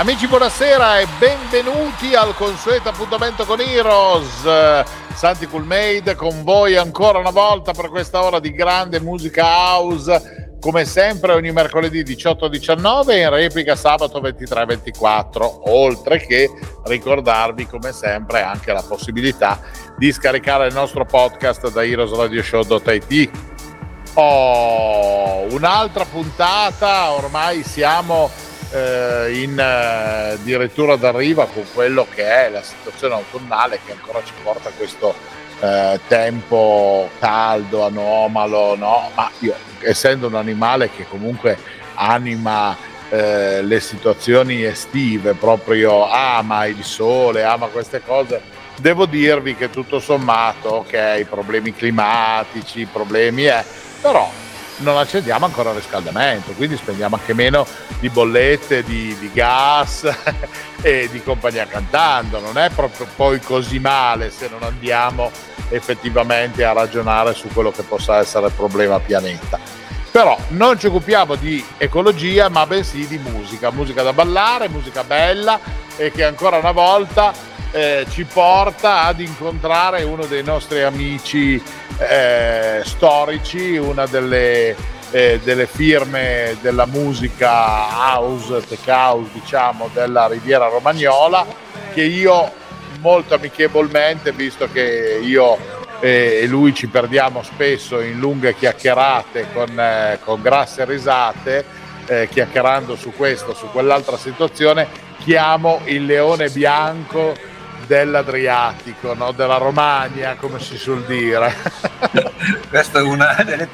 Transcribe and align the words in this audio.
Amici 0.00 0.26
buonasera 0.26 0.98
e 1.00 1.06
benvenuti 1.18 2.14
al 2.14 2.34
consueto 2.34 2.88
appuntamento 2.88 3.44
con 3.44 3.60
Heroes. 3.60 4.86
Santi 5.12 5.46
Coolmade 5.46 6.14
con 6.14 6.42
voi 6.42 6.74
ancora 6.74 7.18
una 7.18 7.28
volta 7.28 7.72
per 7.72 7.90
questa 7.90 8.24
ora 8.24 8.40
di 8.40 8.50
grande 8.50 8.98
musica 8.98 9.44
house 9.44 10.56
come 10.58 10.86
sempre 10.86 11.34
ogni 11.34 11.52
mercoledì 11.52 12.02
18-19 12.02 13.10
e 13.10 13.20
in 13.20 13.28
replica 13.28 13.76
sabato 13.76 14.22
23-24 14.22 15.64
oltre 15.66 16.16
che 16.20 16.50
ricordarvi 16.84 17.66
come 17.66 17.92
sempre 17.92 18.40
anche 18.40 18.72
la 18.72 18.82
possibilità 18.82 19.60
di 19.98 20.10
scaricare 20.12 20.68
il 20.68 20.72
nostro 20.72 21.04
podcast 21.04 21.70
da 21.70 21.84
heroesradioshow.it 21.84 23.30
oh, 24.14 25.46
un'altra 25.50 26.06
puntata 26.06 27.10
ormai 27.10 27.62
siamo 27.62 28.48
eh, 28.70 29.42
in 29.42 29.58
eh, 29.58 30.96
d'arrivo 30.96 31.46
con 31.46 31.64
quello 31.72 32.06
che 32.12 32.24
è 32.24 32.50
la 32.50 32.62
situazione 32.62 33.14
autunnale 33.14 33.80
che 33.84 33.92
ancora 33.92 34.22
ci 34.24 34.32
porta 34.42 34.68
a 34.68 34.72
questo 34.76 35.14
eh, 35.60 36.00
tempo 36.06 37.10
caldo, 37.18 37.84
anomalo, 37.84 38.76
no? 38.76 39.10
Ma 39.14 39.30
io, 39.40 39.54
essendo 39.80 40.26
un 40.26 40.34
animale 40.34 40.90
che 40.90 41.06
comunque 41.08 41.58
anima 41.94 42.76
eh, 43.10 43.62
le 43.62 43.80
situazioni 43.80 44.64
estive, 44.64 45.34
proprio 45.34 46.08
ama 46.08 46.66
il 46.66 46.84
sole, 46.84 47.44
ama 47.44 47.66
queste 47.66 48.00
cose, 48.04 48.40
devo 48.78 49.06
dirvi 49.06 49.54
che 49.54 49.68
tutto 49.68 50.00
sommato, 50.00 50.68
ok, 50.68 51.24
problemi 51.28 51.74
climatici, 51.74 52.86
problemi 52.90 53.44
è, 53.44 53.64
però 54.00 54.30
non 54.80 54.98
accendiamo 54.98 55.46
ancora 55.46 55.70
il 55.70 55.76
riscaldamento, 55.76 56.52
quindi 56.52 56.76
spendiamo 56.76 57.16
anche 57.16 57.34
meno 57.34 57.66
di 57.98 58.08
bollette, 58.08 58.82
di, 58.82 59.16
di 59.18 59.30
gas 59.32 60.08
e 60.82 61.08
di 61.10 61.22
compagnia 61.22 61.66
cantando. 61.66 62.40
Non 62.40 62.58
è 62.58 62.70
proprio 62.70 63.06
poi 63.16 63.40
così 63.40 63.78
male 63.78 64.30
se 64.30 64.48
non 64.48 64.62
andiamo 64.62 65.30
effettivamente 65.70 66.64
a 66.64 66.72
ragionare 66.72 67.34
su 67.34 67.48
quello 67.48 67.70
che 67.70 67.82
possa 67.82 68.18
essere 68.18 68.46
il 68.46 68.52
problema 68.52 68.98
pianeta. 68.98 69.58
Però 70.10 70.36
non 70.48 70.78
ci 70.78 70.88
occupiamo 70.88 71.36
di 71.36 71.64
ecologia, 71.78 72.48
ma 72.48 72.66
bensì 72.66 73.06
di 73.06 73.18
musica, 73.18 73.70
musica 73.70 74.02
da 74.02 74.12
ballare, 74.12 74.68
musica 74.68 75.04
bella 75.04 75.60
e 75.96 76.10
che 76.10 76.24
ancora 76.24 76.56
una 76.56 76.72
volta 76.72 77.32
eh, 77.72 78.06
ci 78.10 78.24
porta 78.24 79.04
ad 79.04 79.20
incontrare 79.20 80.02
uno 80.02 80.26
dei 80.26 80.42
nostri 80.42 80.82
amici 80.82 81.62
eh, 81.98 82.82
storici, 82.84 83.76
una 83.76 84.06
delle, 84.06 84.74
eh, 85.10 85.40
delle, 85.42 85.66
firme 85.66 86.56
della 86.60 86.86
musica 86.86 87.88
house, 88.14 88.66
tech 88.66 88.86
house, 88.86 89.30
diciamo, 89.32 89.88
della 89.92 90.26
Riviera 90.26 90.66
Romagnola, 90.66 91.46
che 91.92 92.02
io 92.02 92.52
molto 93.00 93.34
amichevolmente, 93.34 94.32
visto 94.32 94.68
che 94.70 95.20
io 95.22 95.78
e 96.02 96.46
lui 96.46 96.74
ci 96.74 96.86
perdiamo 96.86 97.42
spesso 97.42 98.00
in 98.00 98.18
lunghe 98.18 98.54
chiacchierate 98.54 99.48
con, 99.52 99.78
eh, 99.78 100.18
con 100.24 100.40
grasse 100.40 100.86
risate, 100.86 101.62
eh, 102.06 102.26
chiacchierando 102.30 102.96
su 102.96 103.12
questo, 103.14 103.54
su 103.54 103.66
quell'altra 103.70 104.16
situazione, 104.16 104.88
chiamo 105.18 105.82
il 105.84 106.06
leone 106.06 106.48
bianco 106.48 107.34
dell'Adriatico, 107.86 109.14
no? 109.14 109.32
della 109.32 109.56
Romagna, 109.56 110.36
come 110.36 110.60
si 110.60 110.76
suol 110.76 111.04
dire. 111.04 111.54
Questa 112.68 113.00
è 113.00 113.02
una 113.02 113.42
delle 113.44 113.68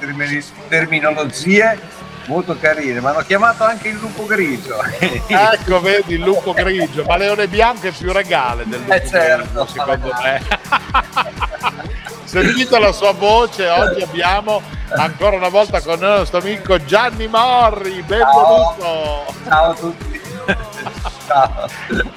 terminologie 0.69 2.05
molto 2.27 2.57
carine, 2.59 3.01
mi 3.01 3.07
hanno 3.07 3.21
chiamato 3.21 3.65
anche 3.65 3.89
il 3.89 3.97
lupo 3.97 4.27
grigio. 4.27 4.79
ecco, 5.27 5.81
vedi 5.81 6.15
il 6.15 6.21
lupo 6.21 6.53
grigio, 6.53 7.05
ma 7.05 7.17
Leone 7.17 7.49
Bianco 7.49 7.87
è 7.87 7.93
più 7.93 8.13
regale 8.13 8.65
del 8.67 8.81
lupo 8.81 8.93
eh 8.93 9.07
certo, 9.07 9.45
grigio, 9.45 9.67
secondo 9.67 10.13
me. 10.23 10.43
Sentite 12.25 12.79
la 12.79 12.93
sua 12.93 13.13
voce, 13.13 13.69
oggi 13.69 14.03
abbiamo 14.03 14.61
ancora 14.97 15.37
una 15.37 15.49
volta 15.49 15.81
con 15.81 15.99
noi 15.99 16.13
il 16.13 16.19
nostro 16.19 16.39
amico 16.39 16.85
Gianni 16.85 17.29
Morri, 17.29 18.03
benvenuto. 18.03 18.77
Ciao, 18.79 19.25
Ciao 19.49 19.71
a 19.71 19.75
tutti. 19.75 20.26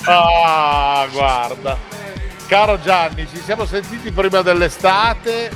Ah, 0.05 1.07
guarda. 1.11 1.77
Caro 2.47 2.79
Gianni, 2.81 3.27
ci 3.27 3.39
siamo 3.41 3.65
sentiti 3.65 4.11
prima 4.11 4.41
dell'estate 4.41 5.51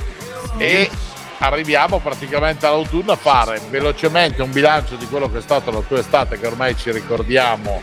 e 0.58 0.90
arriviamo 1.38 1.98
praticamente 1.98 2.66
all'autunno 2.66 3.12
a 3.12 3.16
fare 3.16 3.60
velocemente 3.68 4.42
un 4.42 4.52
bilancio 4.52 4.94
di 4.96 5.06
quello 5.06 5.30
che 5.30 5.38
è 5.38 5.42
stata 5.42 5.70
la 5.70 5.80
tua 5.80 5.98
estate 5.98 6.38
che 6.38 6.46
ormai 6.46 6.76
ci 6.76 6.92
ricordiamo 6.92 7.82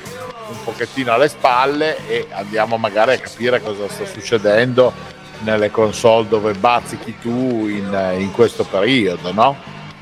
un 0.50 0.64
pochettino 0.64 1.12
alle 1.12 1.28
spalle 1.28 1.98
e 2.08 2.28
andiamo 2.32 2.78
magari 2.78 3.14
a 3.14 3.20
capire 3.20 3.62
cosa 3.62 3.88
sta 3.90 4.06
succedendo 4.06 4.94
nelle 5.40 5.72
console 5.72 6.28
dove 6.28 6.54
bazzichi 6.54 7.18
tu 7.20 7.68
in, 7.68 8.16
in 8.18 8.32
questo 8.32 8.64
periodo, 8.64 9.32
no? 9.34 9.56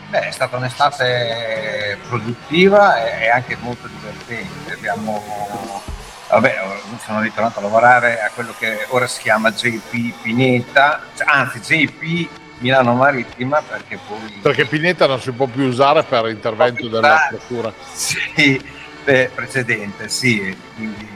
Beh, 0.09 0.27
è 0.27 0.31
stata 0.31 0.57
un'estate 0.57 1.99
produttiva 2.07 2.97
e 3.03 3.29
anche 3.29 3.55
molto 3.61 3.87
divertente. 3.87 4.73
Abbiamo, 4.73 5.83
vabbè, 6.29 6.55
sono 7.03 7.21
ritornato 7.21 7.59
a 7.59 7.61
lavorare 7.61 8.19
a 8.19 8.31
quello 8.33 8.53
che 8.57 8.85
ora 8.89 9.05
si 9.05 9.21
chiama 9.21 9.51
JP 9.51 10.21
Pineta, 10.23 11.03
cioè, 11.15 11.27
anzi 11.29 11.59
JP 11.59 12.29
Milano 12.57 12.95
Marittima 12.95 13.61
perché 13.61 13.99
poi... 14.07 14.39
Perché 14.41 14.65
Pineta 14.65 15.05
non 15.05 15.21
si 15.21 15.31
può 15.31 15.45
più 15.45 15.65
usare 15.65 16.01
per 16.01 16.27
intervento 16.27 16.87
della 16.87 17.27
procura. 17.29 17.71
Sì, 17.93 18.59
beh, 19.03 19.29
precedente, 19.35 20.09
sì, 20.09 20.57
quindi 20.75 21.07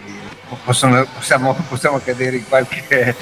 possono, 0.64 1.03
possiamo, 1.06 1.53
possiamo 1.68 2.00
cadere 2.00 2.38
in 2.38 2.48
qualche 2.48 3.16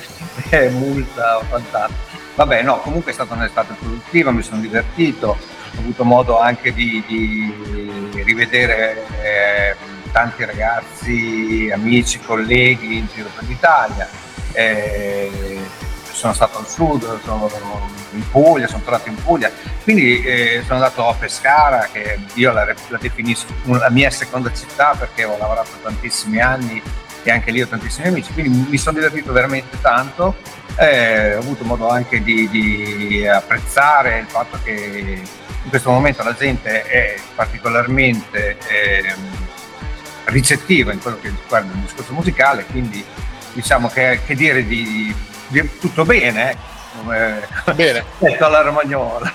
eh, 0.49 0.69
multa 0.69 1.37
o 1.37 1.45
quant'altro. 1.47 2.09
Vabbè, 2.35 2.61
no, 2.61 2.79
comunque 2.79 3.11
è 3.11 3.13
stata 3.13 3.33
un'estate 3.33 3.75
produttiva, 3.79 4.31
mi 4.31 4.41
sono 4.41 4.61
divertito, 4.61 5.37
ho 5.75 5.79
avuto 5.79 6.03
modo 6.03 6.39
anche 6.39 6.73
di, 6.73 7.03
di 7.07 8.23
rivedere 8.23 9.05
eh, 9.21 9.75
tanti 10.11 10.45
ragazzi, 10.45 11.69
amici, 11.73 12.19
colleghi 12.19 12.97
in 12.97 13.07
giro 13.13 13.29
per 13.35 13.47
l'Italia. 13.47 14.07
Eh, 14.53 15.59
sono 16.11 16.33
stato 16.33 16.59
al 16.59 16.67
sud, 16.67 17.19
sono 17.23 17.49
in 18.11 18.29
Puglia, 18.29 18.67
sono 18.67 18.83
tornato 18.83 19.09
in 19.09 19.15
Puglia, 19.15 19.51
quindi 19.83 20.21
eh, 20.23 20.61
sono 20.63 20.75
andato 20.75 21.07
a 21.07 21.15
Pescara, 21.15 21.89
che 21.91 22.19
io 22.35 22.51
la, 22.51 22.65
la 22.65 22.97
definisco 22.99 23.47
la 23.63 23.89
mia 23.89 24.09
seconda 24.11 24.51
città 24.53 24.93
perché 24.97 25.23
ho 25.23 25.37
lavorato 25.37 25.71
tantissimi 25.81 26.39
anni 26.39 26.81
e 27.23 27.31
anche 27.31 27.51
lì 27.51 27.61
ho 27.61 27.67
tantissimi 27.67 28.07
amici, 28.07 28.33
quindi 28.33 28.67
mi 28.69 28.77
sono 28.77 28.97
divertito 28.97 29.31
veramente 29.31 29.79
tanto, 29.81 30.35
eh, 30.75 31.35
ho 31.35 31.39
avuto 31.39 31.63
modo 31.63 31.89
anche 31.89 32.21
di, 32.21 32.47
di, 32.49 33.27
apprezzare 33.27 34.19
il 34.19 34.25
fatto 34.25 34.59
che 34.63 35.21
in 35.63 35.69
questo 35.69 35.91
momento 35.91 36.23
la 36.23 36.33
gente 36.33 36.83
è 36.83 37.15
particolarmente 37.35 38.57
eh, 38.67 39.13
ricettiva 40.25 40.91
in 40.91 40.99
quello 40.99 41.19
che 41.19 41.29
riguarda 41.29 41.73
il 41.73 41.79
discorso 41.79 42.13
musicale, 42.13 42.65
quindi 42.65 43.03
diciamo 43.53 43.87
che, 43.89 44.21
che 44.25 44.35
dire 44.35 44.65
di, 44.65 45.13
di, 45.47 45.79
tutto 45.79 46.05
bene, 46.05 46.51
ecco, 46.51 46.59
come 46.97 47.47
bene. 47.75 48.03
detto 48.17 48.45
alla 48.45 48.61
romagnola. 48.61 49.33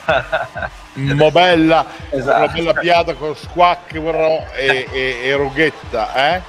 Mobella, 0.94 1.84
esatto. 2.10 2.52
bella 2.52 2.72
piada 2.72 3.14
con 3.14 3.36
squacquero 3.36 4.50
e, 4.54 4.88
e, 4.90 5.18
e 5.24 5.34
rughetta, 5.36 6.34
eh? 6.34 6.42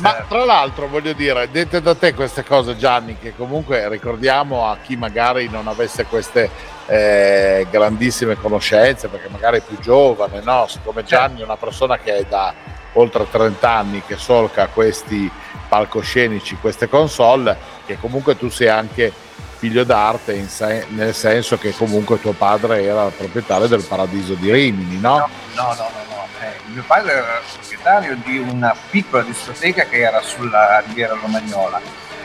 Ma 0.00 0.10
certo. 0.10 0.34
tra 0.34 0.44
l'altro 0.44 0.88
voglio 0.88 1.12
dire, 1.12 1.50
dette 1.50 1.80
da 1.80 1.94
te 1.94 2.14
queste 2.14 2.44
cose 2.44 2.76
Gianni, 2.76 3.16
che 3.18 3.34
comunque 3.36 3.88
ricordiamo 3.88 4.68
a 4.68 4.78
chi 4.82 4.96
magari 4.96 5.48
non 5.48 5.66
avesse 5.68 6.04
queste 6.04 6.50
eh, 6.86 7.66
grandissime 7.70 8.36
conoscenze, 8.36 9.08
perché 9.08 9.28
magari 9.28 9.58
è 9.58 9.62
più 9.62 9.78
giovane, 9.78 10.40
no? 10.42 10.66
Siccome 10.68 11.04
certo. 11.04 11.14
Gianni 11.14 11.40
è 11.40 11.44
una 11.44 11.56
persona 11.56 11.98
che 11.98 12.16
è 12.16 12.24
da 12.24 12.54
oltre 12.94 13.26
30 13.30 13.70
anni 13.70 14.02
che 14.06 14.16
solca 14.16 14.68
questi 14.68 15.30
palcoscenici, 15.68 16.56
queste 16.60 16.88
console, 16.88 17.56
che 17.84 17.98
comunque 17.98 18.36
tu 18.36 18.48
sei 18.48 18.68
anche 18.68 19.12
figlio 19.58 19.82
d'arte 19.82 20.48
se- 20.48 20.86
nel 20.90 21.14
senso 21.14 21.58
che 21.58 21.74
comunque 21.74 22.20
tuo 22.20 22.32
padre 22.32 22.84
era 22.84 23.06
il 23.06 23.12
proprietario 23.12 23.66
del 23.66 23.82
Paradiso 23.82 24.34
di 24.34 24.50
Rimini, 24.50 24.98
no? 25.00 25.18
No, 25.18 25.28
no, 25.54 25.74
no, 25.74 25.74
no. 25.74 26.07
Eh, 26.40 26.70
mio 26.72 26.84
padre 26.86 27.12
era 27.12 27.40
proprietario 27.52 28.16
di 28.24 28.38
una 28.38 28.74
piccola 28.90 29.22
discoteca 29.22 29.84
che 29.84 29.98
era 29.98 30.20
sulla 30.20 30.80
Riviera 30.86 31.14
Romagnola 31.20 31.80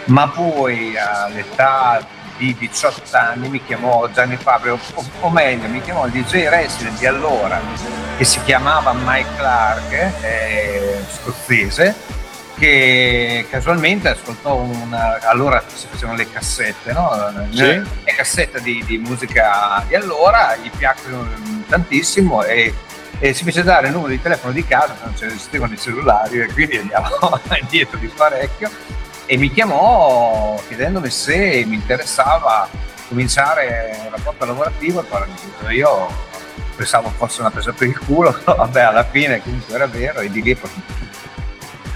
ma 0.06 0.28
poi 0.28 0.98
all'età 0.98 2.06
di 2.38 2.56
18 2.58 3.04
anni 3.16 3.48
mi 3.48 3.64
chiamò 3.64 4.10
Gianni 4.10 4.38
Fabio, 4.38 4.80
o, 4.94 5.06
o 5.22 5.30
meglio 5.30 5.68
mi 5.68 5.82
chiamò 5.82 6.06
il 6.08 6.12
DJ 6.12 6.48
Wrestling 6.48 6.98
di 6.98 7.06
allora, 7.06 7.60
che 8.18 8.26
si 8.26 8.42
chiamava 8.44 8.94
Mike 8.94 9.30
Clark, 9.38 9.92
eh, 10.22 11.04
scozzese, 11.10 11.96
che 12.58 13.46
casualmente 13.50 14.10
ascoltò 14.10 14.56
una, 14.56 15.20
allora 15.22 15.64
si 15.74 15.88
facevano 15.90 16.18
le 16.18 16.30
cassette, 16.30 16.92
no? 16.92 17.32
Sì. 17.52 17.64
le 17.64 18.14
cassette 18.16 18.62
di, 18.62 18.84
di, 18.86 18.98
musica 18.98 19.84
di 19.88 19.96
allora, 19.96 20.56
gli 20.56 20.70
piacquero 20.76 21.28
tantissimo 21.68 22.44
e, 22.44 22.74
e, 23.20 23.34
si 23.34 23.44
fece 23.44 23.64
dare 23.64 23.88
il 23.88 23.94
numero 23.94 24.10
di 24.10 24.22
telefono 24.22 24.54
di 24.54 24.66
casa, 24.66 24.96
non 25.04 25.14
esistevano 25.14 25.74
i 25.74 25.78
cellulari 25.78 26.40
e 26.40 26.52
quindi 26.52 26.78
andiamo 26.78 27.08
indietro 27.60 27.98
di 27.98 28.08
parecchio 28.08 28.70
e 29.26 29.38
mi 29.38 29.52
chiamò 29.52 30.62
chiedendomi 30.68 31.10
se 31.10 31.64
mi 31.66 31.76
interessava 31.76 32.68
cominciare 33.08 33.98
un 34.04 34.12
rapporto 34.12 34.46
lavorativo 34.46 35.02
e 35.02 35.04
poi 35.04 35.76
io 35.76 36.08
pensavo 36.76 37.10
fosse 37.16 37.42
una 37.42 37.52
presa 37.52 37.72
per 37.72 37.88
il 37.88 37.98
culo, 37.98 38.38
vabbè 38.44 38.82
alla 38.82 39.04
fine 39.04 39.42
comunque 39.42 39.76
era 39.76 39.88
vero 39.88 40.20
e 40.20 40.30
di 40.30 40.42
lì 40.42 40.56
poi... 40.56 40.70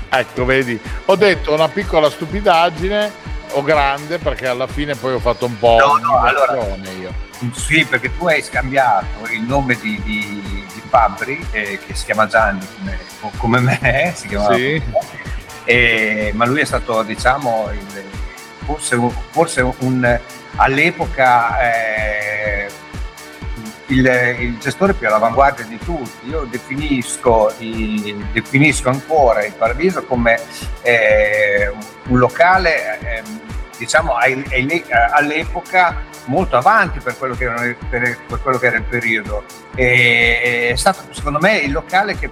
Ecco, 0.10 0.46
vedi, 0.46 0.80
ho 1.06 1.16
detto 1.18 1.54
una 1.54 1.68
piccola 1.68 2.10
stupidaggine 2.10 3.12
o 3.52 3.62
grande 3.62 4.18
perché 4.19 4.48
alla 4.48 4.66
fine 4.66 4.96
poi 4.96 5.14
ho 5.14 5.19
fatto 5.19 5.46
un 5.46 5.60
po' 5.60 5.78
no, 5.78 5.98
no, 5.98 6.22
allora, 6.22 6.78
io. 6.98 7.14
Sì, 7.54 7.86
perché 7.86 8.16
tu 8.18 8.25
hai 8.25 8.42
scambiato 8.42 9.30
il 9.31 9.42
nome 9.42 9.78
di, 9.80 10.02
di, 10.04 10.37
di 10.88 10.89
Fabri, 10.89 11.45
eh, 11.51 11.80
che 11.86 11.94
si 11.94 12.06
chiama 12.06 12.25
Gianni 12.25 12.66
come, 12.78 13.00
come 13.38 13.60
me, 13.60 14.13
si 14.16 14.28
chiama 14.28 14.56
sì. 14.56 14.81
E, 15.66 16.31
ma 16.34 16.45
lui 16.45 16.62
è 16.62 16.66
stato, 16.66 17.04
diciamo, 17.04 17.69
il, 17.72 18.04
forse, 18.66 18.98
forse 19.31 19.74
un, 19.80 20.19
all'epoca 20.56 21.60
eh, 21.60 22.68
il, 23.88 24.36
il, 24.39 24.57
gestore 24.60 24.94
più 24.94 25.07
all'avanguardia 25.07 25.66
di 25.66 25.78
tutti. 25.78 26.30
Io 26.30 26.45
definisco, 26.50 27.54
i, 27.60 28.16
definisco 28.31 28.90
ancora 28.90 29.45
il 29.45 29.54
Paradiso 29.54 30.06
come 30.06 30.40
eh, 30.81 31.74
un 32.07 32.18
locale, 32.18 33.00
eh, 33.01 33.24
diciamo, 33.78 34.13
all'epoca 35.12 36.16
molto 36.28 36.58
avanti 36.58 37.00
per 37.00 37.18
quello 37.18 37.36
che 37.36 37.44
era, 37.44 37.76
per, 37.90 38.18
per 38.28 38.42
quello 38.42 38.58
che 38.58 38.68
era 38.68 38.78
il 38.78 38.84
periodo. 38.84 39.44
E, 39.76 40.70
è 40.72 40.76
stato 40.76 41.02
secondo 41.12 41.40
me 41.40 41.58
il 41.58 41.72
locale 41.72 42.18
che 42.18 42.32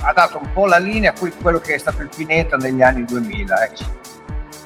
ha 0.00 0.12
dato 0.12 0.38
un 0.38 0.52
po' 0.52 0.66
la 0.66 0.78
linea 0.78 1.12
a 1.12 1.30
quello 1.40 1.58
che 1.58 1.74
è 1.74 1.78
stato 1.78 2.02
il 2.02 2.10
Pineta 2.14 2.56
negli 2.56 2.82
anni 2.82 3.04
2000. 3.04 3.64
Ecco. 3.64 4.02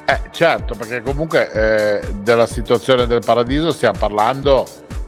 Eh, 0.05 0.21
certo, 0.31 0.75
perché 0.75 1.03
comunque 1.03 1.53
eh, 1.53 2.15
della 2.15 2.47
situazione 2.47 3.07
del 3.07 3.23
paradiso 3.25 3.73
stiamo 3.73 3.99
parlando 3.99 4.67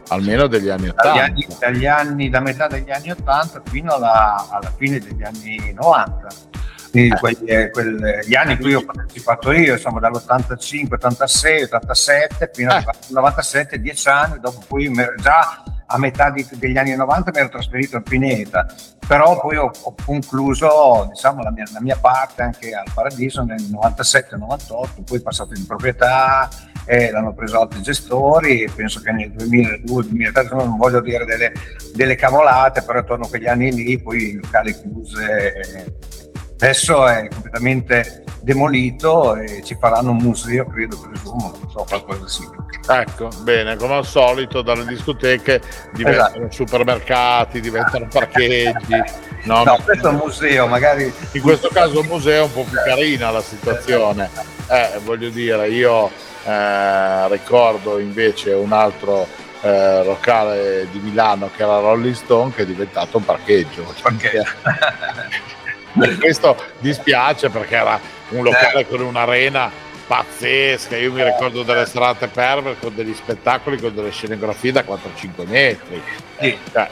almeno 0.08 0.46
degli 0.46 0.68
anni 0.68 0.88
80. 0.88 1.32
Dagli 1.58 1.86
anni, 1.86 1.86
anni, 1.86 2.28
da 2.28 2.40
metà 2.40 2.66
degli 2.66 2.90
anni 2.90 3.10
80 3.10 3.62
fino 3.64 3.94
alla, 3.94 4.46
alla 4.50 4.72
fine 4.76 4.98
degli 4.98 5.22
anni 5.22 5.72
90. 5.72 6.28
Quindi 6.90 7.14
eh. 7.14 7.18
quelli, 7.18 7.44
eh, 7.46 7.70
quelli, 7.70 8.26
gli 8.26 8.34
anni 8.34 8.52
in 8.52 8.58
cui 8.58 8.74
ho 8.74 8.84
partecipato 8.84 9.52
io, 9.52 9.74
insomma 9.74 10.00
dall'85, 10.00 10.94
86, 10.94 11.62
87 11.62 12.50
fino 12.52 12.72
al 12.72 12.84
97, 13.08 13.74
eh. 13.76 13.80
10 13.80 14.08
anni, 14.08 14.40
dopo 14.40 14.62
cui 14.66 14.92
già 15.18 15.62
a 15.92 15.98
metà 15.98 16.30
di, 16.30 16.46
degli 16.52 16.78
anni 16.78 16.94
90 16.94 17.30
mi 17.32 17.38
ero 17.38 17.48
trasferito 17.48 17.96
a 17.96 18.00
Pineta, 18.00 18.66
però 19.06 19.40
poi 19.40 19.56
ho, 19.56 19.70
ho 19.82 19.94
concluso 20.04 21.08
diciamo, 21.10 21.42
la, 21.42 21.50
mia, 21.50 21.64
la, 21.72 21.80
mia, 21.80 21.96
parte 21.96 22.42
anche 22.42 22.72
al 22.72 22.86
Paradiso 22.92 23.42
nel 23.42 23.60
97-98, 23.60 25.04
poi 25.04 25.20
passato 25.20 25.54
in 25.54 25.66
proprietà, 25.66 26.48
eh, 26.84 27.10
l'hanno 27.10 27.34
preso 27.34 27.60
altri 27.60 27.82
gestori 27.82 28.62
e 28.62 28.70
penso 28.74 29.00
che 29.00 29.10
nel 29.12 29.30
2002-2003 29.30 30.54
non 30.54 30.76
voglio 30.76 31.00
dire 31.00 31.24
delle, 31.24 31.52
delle, 31.94 32.14
cavolate, 32.14 32.82
però 32.82 33.00
attorno 33.00 33.24
a 33.24 33.28
quegli 33.28 33.48
anni 33.48 33.72
lì 33.72 34.00
poi 34.00 34.30
i 34.30 34.34
locali 34.34 34.74
chiuse. 34.74 35.54
Eh, 35.54 36.19
adesso 36.60 37.06
è 37.06 37.28
completamente 37.28 38.24
demolito 38.42 39.36
e 39.36 39.62
ci 39.64 39.76
faranno 39.78 40.10
un 40.10 40.18
museo, 40.18 40.66
credo, 40.66 40.98
presumo, 40.98 41.52
non 41.58 41.70
so, 41.70 41.84
qualcosa 41.88 42.28
simile. 42.28 42.64
Ecco, 42.88 43.28
bene, 43.42 43.76
come 43.76 43.94
al 43.94 44.06
solito 44.06 44.62
dalle 44.62 44.84
discoteche 44.84 45.60
diventano 45.92 46.46
esatto. 46.46 46.64
supermercati, 46.64 47.60
diventano 47.60 48.06
parcheggi. 48.10 49.28
No, 49.42 49.64
no 49.64 49.78
questo 49.82 50.08
è 50.08 50.10
un 50.10 50.18
museo, 50.18 50.66
magari... 50.66 51.10
In 51.32 51.40
questo 51.40 51.70
caso 51.72 52.00
un 52.00 52.06
museo 52.06 52.42
è 52.42 52.44
un 52.44 52.52
po' 52.52 52.62
più 52.68 52.76
carina 52.84 53.30
la 53.30 53.40
situazione. 53.40 54.28
Eh, 54.68 54.98
voglio 55.02 55.30
dire, 55.30 55.66
io 55.70 56.10
eh, 56.44 57.28
ricordo 57.28 57.98
invece 57.98 58.52
un 58.52 58.72
altro 58.72 59.26
eh, 59.62 60.04
locale 60.04 60.88
di 60.90 60.98
Milano 60.98 61.48
che 61.56 61.62
era 61.62 61.78
Rolling 61.78 62.14
Stone 62.14 62.52
che 62.52 62.64
è 62.64 62.66
diventato 62.66 63.16
un 63.16 63.24
parcheggio. 63.24 63.94
parcheggio. 65.94 66.20
questo 66.20 66.56
dispiace 66.78 67.50
perché 67.50 67.76
era 67.76 68.00
un 68.30 68.42
locale 68.42 68.86
con 68.86 69.00
un'arena 69.00 69.88
pazzesca. 70.06 70.96
Io 70.96 71.12
mi 71.12 71.22
ricordo 71.22 71.62
delle 71.62 71.86
serate 71.86 72.26
perver 72.26 72.76
con 72.80 72.94
degli 72.94 73.14
spettacoli, 73.14 73.78
con 73.78 73.94
delle 73.94 74.10
scenografie 74.10 74.72
da 74.72 74.82
4-5 74.82 75.46
metri. 75.46 76.02
Sì. 76.40 76.58
Cioè, 76.72 76.88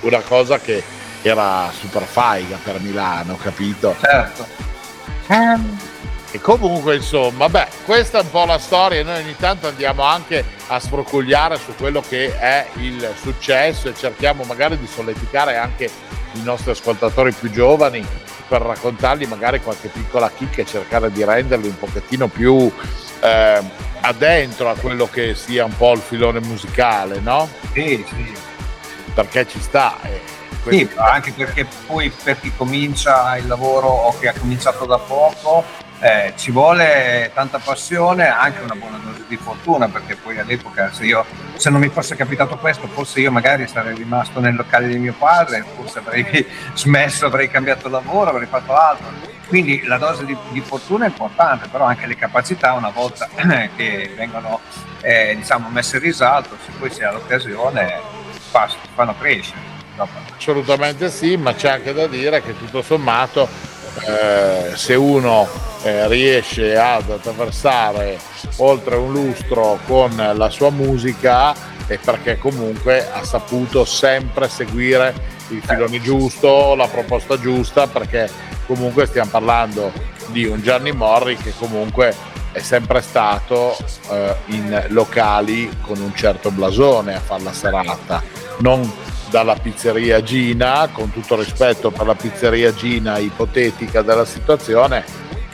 una 0.00 0.20
cosa 0.20 0.58
che 0.58 0.82
era 1.22 1.70
super 1.72 2.02
faiga 2.02 2.58
per 2.62 2.80
Milano, 2.80 3.36
capito? 3.36 3.94
Certo. 4.00 4.46
Um. 5.28 5.78
E 6.32 6.40
comunque, 6.40 6.96
insomma, 6.96 7.48
beh, 7.48 7.68
questa 7.84 8.18
è 8.18 8.22
un 8.22 8.30
po' 8.30 8.44
la 8.44 8.58
storia. 8.58 9.02
Noi 9.04 9.22
ogni 9.22 9.36
tanto 9.36 9.68
andiamo 9.68 10.02
anche 10.02 10.44
a 10.66 10.78
sfrocugliare 10.80 11.56
su 11.56 11.74
quello 11.76 12.02
che 12.06 12.36
è 12.38 12.66
il 12.74 13.14
successo 13.20 13.88
e 13.88 13.94
cerchiamo 13.94 14.42
magari 14.44 14.76
di 14.78 14.86
solleticare 14.86 15.56
anche 15.56 15.88
i 16.36 16.42
nostri 16.42 16.70
ascoltatori 16.70 17.32
più 17.32 17.50
giovani 17.50 18.04
per 18.48 18.62
raccontargli 18.62 19.26
magari 19.26 19.60
qualche 19.60 19.88
piccola 19.88 20.30
chicca 20.30 20.62
e 20.62 20.66
cercare 20.66 21.10
di 21.10 21.24
renderli 21.24 21.68
un 21.68 21.78
pochettino 21.78 22.28
più 22.28 22.70
eh, 23.20 23.60
addentro 24.00 24.70
a 24.70 24.74
quello 24.74 25.08
che 25.10 25.34
sia 25.34 25.64
un 25.64 25.76
po' 25.76 25.92
il 25.92 26.00
filone 26.00 26.40
musicale, 26.40 27.20
no? 27.20 27.48
Sì, 27.72 28.04
sì. 28.06 28.32
Perché 29.14 29.48
ci 29.48 29.60
sta. 29.60 29.96
Eh, 30.02 30.20
sì, 30.68 30.88
anche 30.96 31.32
perché 31.32 31.66
poi 31.86 32.10
per 32.10 32.40
chi 32.40 32.52
comincia 32.56 33.36
il 33.36 33.46
lavoro 33.46 33.86
o 33.86 34.18
che 34.18 34.28
ha 34.28 34.34
cominciato 34.36 34.84
da 34.84 34.98
poco 34.98 35.64
eh, 36.00 36.34
ci 36.36 36.50
vuole 36.50 37.30
tanta 37.34 37.58
passione, 37.58 38.28
anche 38.28 38.60
una 38.60 38.74
buona 38.74 38.98
dose 38.98 39.24
di 39.28 39.36
fortuna, 39.36 39.88
perché 39.88 40.16
poi 40.16 40.38
all'epoca 40.38 40.92
se, 40.92 41.04
io, 41.04 41.24
se 41.56 41.70
non 41.70 41.80
mi 41.80 41.88
fosse 41.88 42.16
capitato 42.16 42.56
questo, 42.58 42.86
forse 42.86 43.20
io 43.20 43.32
magari 43.32 43.66
sarei 43.66 43.94
rimasto 43.94 44.40
nel 44.40 44.54
locale 44.54 44.88
di 44.88 44.98
mio 44.98 45.14
padre, 45.16 45.64
forse 45.74 46.00
avrei 46.00 46.46
smesso, 46.74 47.26
avrei 47.26 47.50
cambiato 47.50 47.88
lavoro, 47.88 48.30
avrei 48.30 48.46
fatto 48.46 48.74
altro. 48.74 49.06
Quindi 49.48 49.84
la 49.84 49.96
dose 49.96 50.24
di, 50.24 50.36
di 50.50 50.60
fortuna 50.60 51.04
è 51.04 51.08
importante, 51.08 51.68
però 51.68 51.84
anche 51.84 52.06
le 52.06 52.16
capacità 52.16 52.72
una 52.72 52.90
volta 52.90 53.28
che 53.76 54.12
vengono 54.16 54.60
eh, 55.00 55.34
diciamo, 55.36 55.68
messe 55.68 55.96
in 55.96 56.02
risalto, 56.02 56.56
se 56.64 56.72
poi 56.78 56.90
si 56.90 57.02
ha 57.02 57.12
l'occasione, 57.12 58.00
fanno 58.94 59.14
crescere. 59.18 59.74
Assolutamente 60.36 61.08
sì, 61.10 61.36
ma 61.36 61.54
c'è 61.54 61.70
anche 61.70 61.94
da 61.94 62.06
dire 62.06 62.42
che 62.42 62.56
tutto 62.58 62.82
sommato 62.82 63.48
eh, 64.04 64.72
se 64.74 64.94
uno 64.94 65.48
eh, 65.82 66.06
riesce 66.08 66.76
ad 66.76 67.10
attraversare 67.10 68.18
oltre 68.56 68.96
un 68.96 69.12
lustro 69.12 69.78
con 69.86 70.14
la 70.16 70.50
sua 70.50 70.70
musica 70.70 71.54
è 71.86 71.98
perché 71.98 72.36
comunque 72.38 73.08
ha 73.10 73.24
saputo 73.24 73.84
sempre 73.84 74.48
seguire 74.48 75.34
il 75.50 75.62
filone 75.62 76.00
giusto, 76.00 76.74
la 76.74 76.88
proposta 76.88 77.38
giusta, 77.38 77.86
perché 77.86 78.28
comunque 78.66 79.06
stiamo 79.06 79.30
parlando 79.30 79.92
di 80.28 80.44
un 80.44 80.60
Gianni 80.60 80.90
Morri 80.90 81.36
che 81.36 81.52
comunque 81.56 82.14
è 82.50 82.60
sempre 82.60 83.00
stato 83.02 83.76
eh, 84.10 84.34
in 84.46 84.86
locali 84.88 85.70
con 85.82 86.00
un 86.00 86.12
certo 86.14 86.50
blasone 86.50 87.14
a 87.14 87.20
fare 87.20 87.42
la 87.42 87.52
serata, 87.52 88.22
non 88.58 88.90
dalla 89.30 89.54
pizzeria 89.54 90.22
Gina, 90.22 90.88
con 90.92 91.12
tutto 91.12 91.36
rispetto 91.36 91.90
per 91.90 92.06
la 92.06 92.14
pizzeria 92.14 92.72
Gina 92.74 93.18
ipotetica 93.18 94.02
della 94.02 94.24
situazione, 94.24 95.04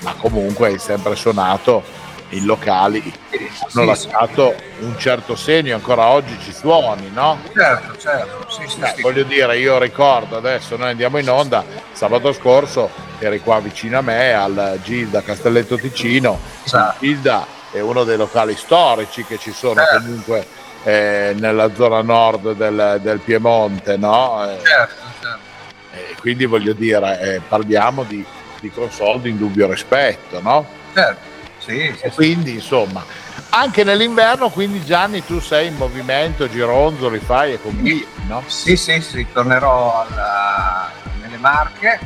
ma 0.02 0.14
comunque 0.14 0.68
hai 0.68 0.78
sempre 0.78 1.14
suonato 1.16 1.82
in 2.30 2.46
locali 2.46 3.12
hanno 3.60 3.68
sì, 3.68 3.84
lasciato 3.84 4.54
sì. 4.56 4.84
un 4.84 4.98
certo 4.98 5.36
segno, 5.36 5.74
ancora 5.74 6.06
oggi 6.06 6.38
ci 6.40 6.52
suoni, 6.52 7.10
no? 7.12 7.38
Certo, 7.54 7.96
certo. 7.98 8.50
Sì, 8.50 8.66
sì, 8.66 8.80
eh, 8.80 9.00
voglio 9.00 9.24
dire, 9.24 9.58
io 9.58 9.78
ricordo 9.78 10.36
adesso 10.36 10.76
noi 10.76 10.90
andiamo 10.90 11.18
in 11.18 11.28
onda, 11.28 11.64
sabato 11.92 12.32
scorso 12.32 12.90
eri 13.18 13.40
qua 13.40 13.60
vicino 13.60 13.98
a 13.98 14.00
me 14.00 14.32
al 14.32 14.80
Gilda 14.82 15.22
Castelletto 15.22 15.76
Ticino. 15.76 16.38
Esatto. 16.64 16.96
Gilda 17.00 17.46
è 17.70 17.80
uno 17.80 18.04
dei 18.04 18.16
locali 18.16 18.56
storici 18.56 19.24
che 19.24 19.38
ci 19.38 19.52
sono 19.52 19.74
certo. 19.74 19.98
comunque 19.98 20.46
eh, 20.84 21.34
nella 21.38 21.74
zona 21.74 22.02
nord 22.02 22.52
del, 22.54 22.98
del 23.02 23.18
Piemonte, 23.20 23.96
no? 23.96 24.44
Eh, 24.50 24.58
certo, 24.64 25.02
certo. 25.20 25.50
E 25.94 26.16
quindi 26.18 26.46
voglio 26.46 26.72
dire, 26.72 27.20
eh, 27.20 27.40
parliamo 27.40 28.04
di, 28.04 28.24
di 28.60 28.70
console 28.70 29.20
di 29.20 29.30
indubbio 29.30 29.70
rispetto, 29.70 30.40
no? 30.40 30.66
Certo. 30.94 31.30
Sì, 31.58 31.94
sì, 31.96 32.10
quindi 32.10 32.54
insomma, 32.54 33.04
anche 33.50 33.84
nell'inverno, 33.84 34.50
quindi 34.50 34.84
Gianni 34.84 35.24
tu 35.24 35.38
sei 35.38 35.68
in 35.68 35.76
movimento, 35.76 36.48
gironzoli, 36.48 37.20
fai 37.20 37.52
e 37.52 37.62
convivi, 37.62 38.04
no? 38.26 38.42
Sì, 38.46 38.76
sì, 38.76 39.00
sì, 39.00 39.24
tornerò 39.32 40.04
alla, 40.04 40.90
nelle 41.20 41.36
Marche, 41.36 42.00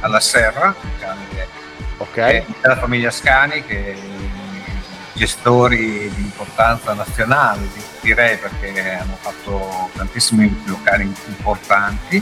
alla 0.00 0.20
Serra, 0.20 0.74
okay. 1.96 2.44
della 2.60 2.76
famiglia 2.76 3.10
Scani 3.10 3.64
che 3.64 3.96
gestori 5.22 6.10
di 6.16 6.20
importanza 6.20 6.94
nazionale, 6.94 7.60
direi 8.00 8.36
perché 8.38 8.98
hanno 9.00 9.16
fatto 9.20 9.88
tantissimi 9.94 10.64
locali 10.66 11.04
importanti 11.28 12.20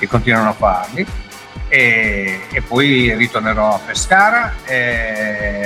e 0.00 0.06
continuano 0.08 0.48
a 0.48 0.52
farli. 0.54 1.06
E, 1.68 2.40
e 2.50 2.62
poi 2.62 3.14
ritornerò 3.14 3.76
a 3.76 3.78
Pescara, 3.78 4.52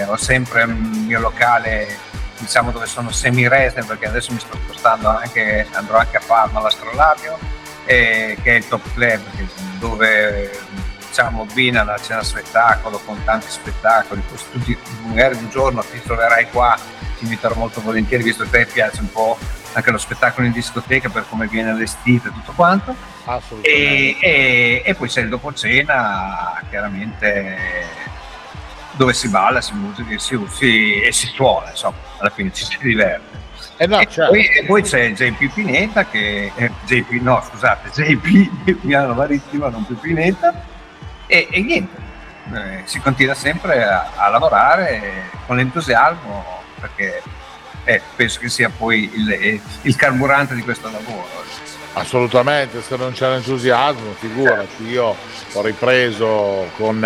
ho 0.09 0.17
sempre 0.17 0.65
il 0.65 0.75
mio 0.75 1.21
locale 1.21 2.13
diciamo 2.37 2.71
dove 2.71 2.85
sono 2.85 3.11
semi 3.11 3.49
resident 3.49 3.87
perché 3.87 4.07
adesso 4.07 4.33
mi 4.33 4.39
sto 4.39 4.59
spostando 4.65 5.09
anche, 5.09 5.67
andrò 5.73 5.97
anche 5.97 6.19
a 6.19 6.23
Parma 6.27 6.59
all'Astrolabio, 6.59 7.39
che 7.87 8.37
è 8.43 8.51
il 8.51 8.69
Top 8.69 8.83
Club 8.93 9.23
dove 9.79 10.51
diciamo 11.15 11.43
abbina 11.43 11.85
la 11.85 11.97
cena 11.97 12.25
spettacolo 12.25 13.01
con 13.05 13.23
tanti 13.23 13.47
spettacoli, 13.49 14.21
tutti, 14.51 14.77
magari 15.07 15.37
un 15.37 15.49
giorno 15.49 15.81
ti 15.83 16.03
troverai 16.03 16.51
qua, 16.51 16.77
ti 17.17 17.23
inviterò 17.23 17.55
molto 17.55 17.81
volentieri 17.81 18.25
visto 18.25 18.43
che 18.43 18.49
a 18.49 18.65
te 18.65 18.73
piace 18.73 19.01
un 19.01 19.13
po' 19.13 19.39
anche 19.75 19.93
lo 19.93 19.99
spettacolo 19.99 20.45
in 20.45 20.53
discoteca 20.53 21.09
per 21.11 21.27
come 21.29 21.47
viene 21.47 21.71
allestito 21.71 22.27
e 22.27 22.33
tutto 22.33 22.51
quanto. 22.57 22.97
E, 23.61 24.17
e, 24.21 24.83
e, 24.85 24.95
poi 24.97 25.09
c'è 25.09 25.21
il 25.21 25.29
dopo 25.29 25.53
cena, 25.53 26.61
chiaramente 26.69 27.87
dove 28.93 29.13
si 29.13 29.29
balla, 29.29 29.61
si 29.61 29.73
musica 29.75 30.19
si, 30.19 30.37
si, 30.51 31.01
e 31.01 31.13
si 31.13 31.29
suona, 31.29 31.71
insomma, 31.71 31.97
alla 32.19 32.31
fine 32.31 32.53
ci 32.53 32.65
si 32.65 32.77
diverte. 32.81 33.43
Eh 33.77 33.87
no, 33.87 34.01
e, 34.01 34.07
certo. 34.09 34.33
poi, 34.33 34.47
e, 34.47 34.65
poi, 34.65 34.83
c'è 34.83 35.13
JP 35.13 35.53
Pineta 35.55 36.07
che 36.07 36.51
eh, 36.57 36.71
JP, 36.85 37.11
no 37.21 37.41
scusate, 37.49 37.91
JP 37.91 38.83
Milano 38.83 39.15
Marittima, 39.15 39.69
non 39.69 39.85
più 39.85 39.97
Pineta 39.97 40.73
e, 41.35 41.49
e 41.51 41.63
niente, 41.63 41.97
eh, 42.53 42.83
si 42.85 43.01
continua 43.01 43.35
sempre 43.35 43.83
a, 43.83 44.13
a, 44.15 44.29
lavorare 44.29 45.31
con 45.47 45.59
entusiasmo 45.59 46.63
perché 46.79 47.23
eh, 47.83 48.01
penso 48.15 48.39
che 48.39 48.49
sia 48.49 48.71
poi 48.71 49.11
il, 49.13 49.61
il, 49.83 49.97
carburante 49.97 50.55
di 50.55 50.63
questo 50.63 50.89
lavoro. 50.91 51.43
Assolutamente, 51.95 52.83
se 52.83 52.97
non 52.97 53.13
c'è 53.13 53.29
l'entusiasmo, 53.29 54.13
figurati, 54.13 54.85
io 54.87 55.17
ho 55.53 55.63
ripreso 55.63 56.71
con 56.77 57.05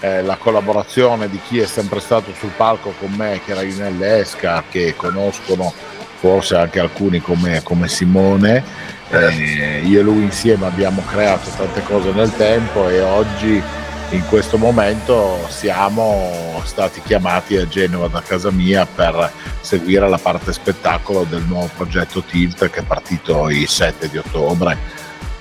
eh, 0.00 0.22
la 0.22 0.36
collaborazione 0.36 1.28
di 1.28 1.40
chi 1.40 1.60
è 1.60 1.66
sempre 1.66 2.00
stato 2.00 2.32
sul 2.34 2.50
palco 2.50 2.94
con 2.98 3.12
me, 3.12 3.40
che 3.44 3.52
era 3.52 3.62
Inelle 3.62 4.20
Esca, 4.20 4.64
che 4.68 4.94
conoscono 4.96 5.72
forse 6.18 6.56
anche 6.56 6.80
alcuni 6.80 7.20
come, 7.20 7.62
come 7.62 7.88
Simone, 7.88 8.62
eh, 9.10 9.82
io 9.84 10.00
e 10.00 10.02
lui 10.02 10.22
insieme 10.22 10.66
abbiamo 10.66 11.02
creato 11.06 11.48
tante 11.56 11.82
cose 11.82 12.12
nel 12.12 12.34
tempo 12.36 12.88
e 12.88 13.00
oggi 13.00 13.62
in 14.10 14.26
questo 14.26 14.56
momento 14.56 15.46
siamo 15.48 16.60
stati 16.64 17.00
chiamati 17.02 17.56
a 17.56 17.68
Genova 17.68 18.08
da 18.08 18.22
casa 18.22 18.50
mia 18.50 18.86
per 18.86 19.30
seguire 19.60 20.08
la 20.08 20.18
parte 20.18 20.52
spettacolo 20.52 21.24
del 21.24 21.42
nuovo 21.42 21.70
progetto 21.76 22.22
Tilt 22.22 22.70
che 22.70 22.80
è 22.80 22.84
partito 22.84 23.48
il 23.50 23.68
7 23.68 24.08
di 24.08 24.18
ottobre 24.18 24.76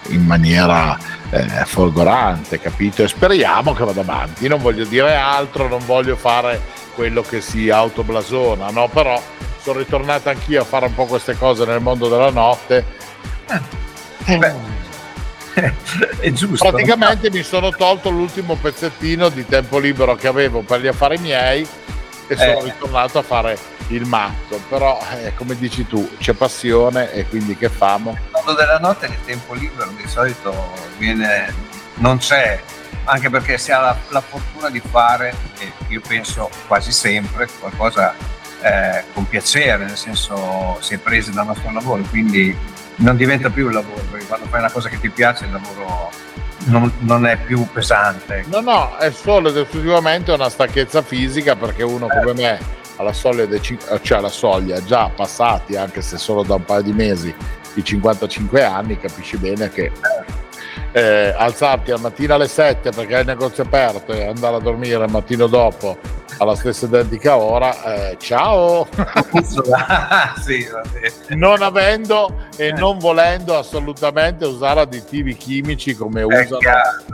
in 0.10 0.26
maniera 0.26 0.98
eh, 1.30 1.66
folgorante, 1.66 2.60
capito? 2.60 3.04
E 3.04 3.08
speriamo 3.08 3.74
che 3.74 3.84
vada 3.84 4.02
avanti. 4.02 4.48
Non 4.48 4.62
voglio 4.62 4.86
dire 4.86 5.16
altro, 5.16 5.68
non 5.68 5.86
voglio 5.86 6.16
fare 6.16 6.62
quello 6.98 7.22
che 7.22 7.42
si 7.42 7.70
autoblasona, 7.70 8.72
no? 8.72 8.88
Però 8.88 9.22
sono 9.62 9.78
ritornato 9.78 10.30
anch'io 10.30 10.64
a 10.64 10.66
fare 10.66 10.88
un 10.88 10.96
po' 10.96 11.06
queste 11.06 11.38
cose 11.38 11.64
nel 11.64 11.80
mondo 11.80 12.10
della 12.10 12.32
notte 12.32 12.98
eh, 14.26 14.38
beh, 14.38 14.54
è 16.20 16.32
giusto. 16.32 16.70
Praticamente 16.70 17.30
mi 17.30 17.44
sono 17.44 17.70
tolto 17.70 18.10
l'ultimo 18.10 18.56
pezzettino 18.56 19.30
di 19.30 19.46
tempo 19.46 19.80
libero 19.80 20.16
che 20.16 20.28
avevo 20.28 20.62
per 20.62 20.82
gli 20.82 20.88
affari 20.88 21.18
miei 21.18 21.68
e 22.28 22.36
sono 22.36 22.60
eh. 22.60 22.64
ritornato 22.64 23.20
a 23.20 23.22
fare 23.22 23.58
il 23.90 24.06
matto. 24.06 24.60
Però, 24.68 25.00
eh, 25.24 25.34
come 25.36 25.56
dici 25.58 25.88
tu, 25.88 26.10
c'è 26.18 26.34
passione 26.34 27.14
e 27.14 27.26
quindi 27.28 27.56
che 27.56 27.70
famo? 27.70 28.12
Il 28.12 28.30
mondo 28.34 28.54
della 28.54 28.80
notte 28.80 29.06
il 29.06 29.18
tempo 29.24 29.54
libero 29.54 29.92
di 29.92 30.08
solito 30.08 30.74
viene, 30.98 31.54
non 31.96 32.18
c'è, 32.18 32.62
anche 33.06 33.30
perché 33.30 33.58
si 33.58 33.72
ha 33.72 33.80
la, 33.80 33.98
la 34.10 34.22
fortuna 34.22 34.70
di 34.70 34.80
fare, 34.80 35.34
e 35.60 35.72
io 35.88 36.02
penso 36.06 36.50
quasi 36.68 36.92
sempre, 36.92 37.48
qualcosa 37.60 38.14
eh, 38.62 39.04
con 39.14 39.28
piacere, 39.28 39.86
nel 39.86 39.98
senso 39.98 40.78
si 40.82 40.96
è 40.96 40.98
presi 40.98 41.32
dal 41.32 41.46
nostro 41.46 41.72
lavoro, 41.72 42.04
quindi 42.10 42.56
non 42.98 43.16
diventa 43.16 43.50
più 43.50 43.68
un 43.68 43.74
lavoro, 43.74 44.02
perché 44.10 44.26
quando 44.26 44.48
fai 44.48 44.60
una 44.60 44.72
cosa 44.72 44.90
che 44.90 45.00
ti 45.00 45.10
piace 45.10 45.46
il 45.46 45.52
lavoro 45.52 46.12
non, 46.66 46.92
non 47.00 47.26
è 47.26 47.38
più 47.38 47.68
pesante. 47.72 48.44
No, 48.48 48.60
no, 48.60 48.98
è 48.98 49.12
solo 49.12 49.50
ed 49.50 49.58
esclusivamente 49.58 50.32
una 50.32 50.50
stanchezza 50.50 51.02
fisica 51.02 51.56
perché 51.56 51.84
uno 51.84 52.08
come 52.08 52.34
me 52.34 52.60
alla 52.98 53.14
soglia, 53.14 53.46
dei, 53.46 53.62
cioè 53.62 54.18
alla 54.18 54.30
soglia 54.30 54.84
già 54.84 55.10
passati, 55.10 55.76
anche 55.76 56.02
se 56.02 56.18
solo 56.18 56.44
da 56.44 56.56
un 56.56 56.66
paio 56.66 56.82
di 56.82 56.94
mesi, 56.94 57.34
i 57.76 57.84
55 57.84 58.64
anni, 58.64 58.98
capisci 58.98 59.38
bene 59.38 59.70
che 59.70 59.92
eh, 60.92 61.34
alzarti 61.36 61.92
al 61.92 62.00
mattino 62.00 62.36
alle 62.36 62.48
7 62.48 62.92
perché 62.92 63.18
il 63.18 63.26
negozio 63.26 63.64
aperto 63.64 64.14
e 64.14 64.26
andare 64.28 64.56
a 64.56 64.60
dormire 64.60 65.04
il 65.04 65.12
mattino 65.12 65.48
dopo 65.48 65.98
alla 66.38 66.56
stessa 66.56 66.86
identica 66.86 67.38
ora, 67.38 67.84
eh, 67.84 68.18
ciao! 68.20 68.88
sì, 70.44 70.66
non 71.30 71.62
avendo 71.62 72.48
e 72.58 72.72
non 72.72 73.00
volendo 73.00 73.58
assolutamente 73.58 74.46
usare 74.46 74.82
additivi 74.82 75.36
chimici 75.36 75.96
come 75.96 76.24
usano 76.24 76.60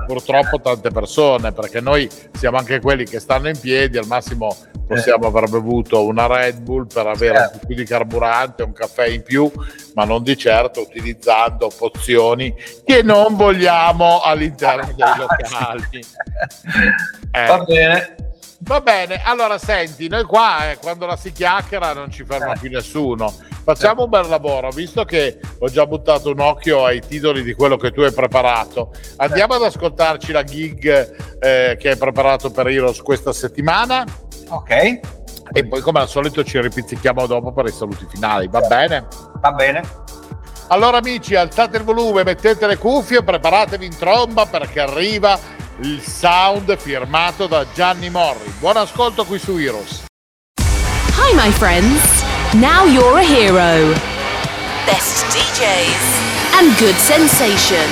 purtroppo 0.05 0.59
tante 0.59 0.89
persone, 0.89 1.51
perché 1.51 1.79
noi 1.79 2.09
siamo 2.33 2.57
anche 2.57 2.79
quelli 2.81 3.05
che 3.05 3.19
stanno 3.19 3.49
in 3.49 3.59
piedi, 3.59 3.97
al 3.97 4.07
massimo 4.07 4.55
possiamo 4.85 5.27
aver 5.27 5.49
bevuto 5.49 6.05
una 6.05 6.27
Red 6.27 6.59
Bull 6.59 6.87
per 6.87 7.07
avere 7.07 7.37
certo. 7.37 7.53
un 7.53 7.59
po' 7.59 7.67
più 7.67 7.75
di 7.75 7.85
carburante, 7.85 8.63
un 8.63 8.73
caffè 8.73 9.07
in 9.07 9.23
più, 9.23 9.49
ma 9.95 10.03
non 10.03 10.23
di 10.23 10.37
certo 10.37 10.81
utilizzando 10.81 11.71
pozioni 11.75 12.53
che 12.83 13.01
non 13.01 13.35
vogliamo 13.35 14.21
all'interno 14.21 14.91
dei 14.93 15.13
locali. 15.17 16.05
Eh. 17.31 17.45
Va 17.45 17.63
bene. 17.63 18.15
Va 18.65 18.79
bene, 18.79 19.21
allora 19.25 19.57
senti, 19.57 20.07
noi 20.07 20.23
qua 20.23 20.71
eh, 20.71 20.77
quando 20.77 21.05
la 21.05 21.17
si 21.17 21.33
chiacchiera 21.33 21.91
non 21.91 22.09
ci 22.09 22.23
ferma 22.23 22.53
più 22.53 22.69
nessuno. 22.69 23.33
Facciamo 23.61 24.03
un 24.03 24.09
bel 24.09 24.27
lavoro, 24.27 24.69
visto 24.69 25.03
che 25.03 25.37
ho 25.59 25.67
già 25.67 25.85
buttato 25.85 26.31
un 26.31 26.39
occhio 26.39 26.85
ai 26.85 27.01
titoli 27.01 27.43
di 27.43 27.53
quello 27.53 27.75
che 27.75 27.91
tu 27.91 28.01
hai 28.01 28.13
preparato. 28.13 28.93
Andiamo 29.17 29.55
ad 29.55 29.63
ascoltarci 29.63 30.31
la 30.31 30.43
gig 30.43 30.85
eh, 31.39 31.75
che 31.77 31.89
hai 31.89 31.97
preparato 31.97 32.51
per 32.51 32.67
Heroes 32.67 33.01
questa 33.01 33.33
settimana. 33.33 34.05
Ok. 34.47 34.71
E 35.51 35.67
poi 35.67 35.81
come 35.81 35.99
al 35.99 36.07
solito 36.07 36.41
ci 36.45 36.59
ripizzichiamo 36.61 37.27
dopo 37.27 37.51
per 37.51 37.65
i 37.65 37.71
saluti 37.71 38.07
finali, 38.09 38.47
va 38.47 38.61
bene? 38.61 39.07
Va 39.41 39.51
bene. 39.51 39.81
Allora 40.67 40.97
amici, 40.97 41.35
alzate 41.35 41.77
il 41.77 41.83
volume, 41.83 42.23
mettete 42.23 42.65
le 42.65 42.77
cuffie, 42.77 43.23
preparatevi 43.23 43.85
in 43.85 43.97
tromba 43.97 44.45
perché 44.45 44.79
arriva 44.79 45.37
il 45.79 46.01
sound 46.01 46.77
firmato 46.77 47.47
da 47.47 47.65
Gianni 47.73 48.09
Morri. 48.09 48.53
Buon 48.59 48.77
ascolto 48.77 49.25
qui 49.25 49.39
su 49.39 49.57
Heroes. 49.57 50.05
Hi 51.15 51.33
my 51.35 51.51
friends, 51.51 52.23
now 52.53 52.85
you're 52.85 53.17
a 53.17 53.23
hero. 53.23 53.93
Best 54.85 55.25
DJs 55.33 56.59
and 56.59 56.77
good 56.77 56.95
sensation. 56.95 57.89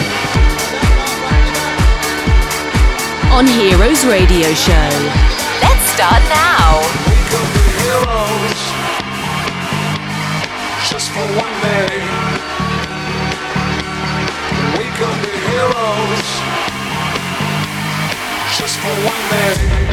On 3.31 3.47
Heroes 3.47 4.05
Radio 4.05 4.53
Show. 4.53 4.89
Let's 5.61 5.85
start 5.91 6.21
now. 6.29 6.81
Just 10.89 11.09
for 11.11 11.25
one 11.39 11.61
day. 11.61 12.01
We 14.77 14.85
could 14.97 15.21
be 15.21 15.31
heroes. 15.49 16.40
For 18.81 18.87
one 19.05 19.29
day. 19.29 19.90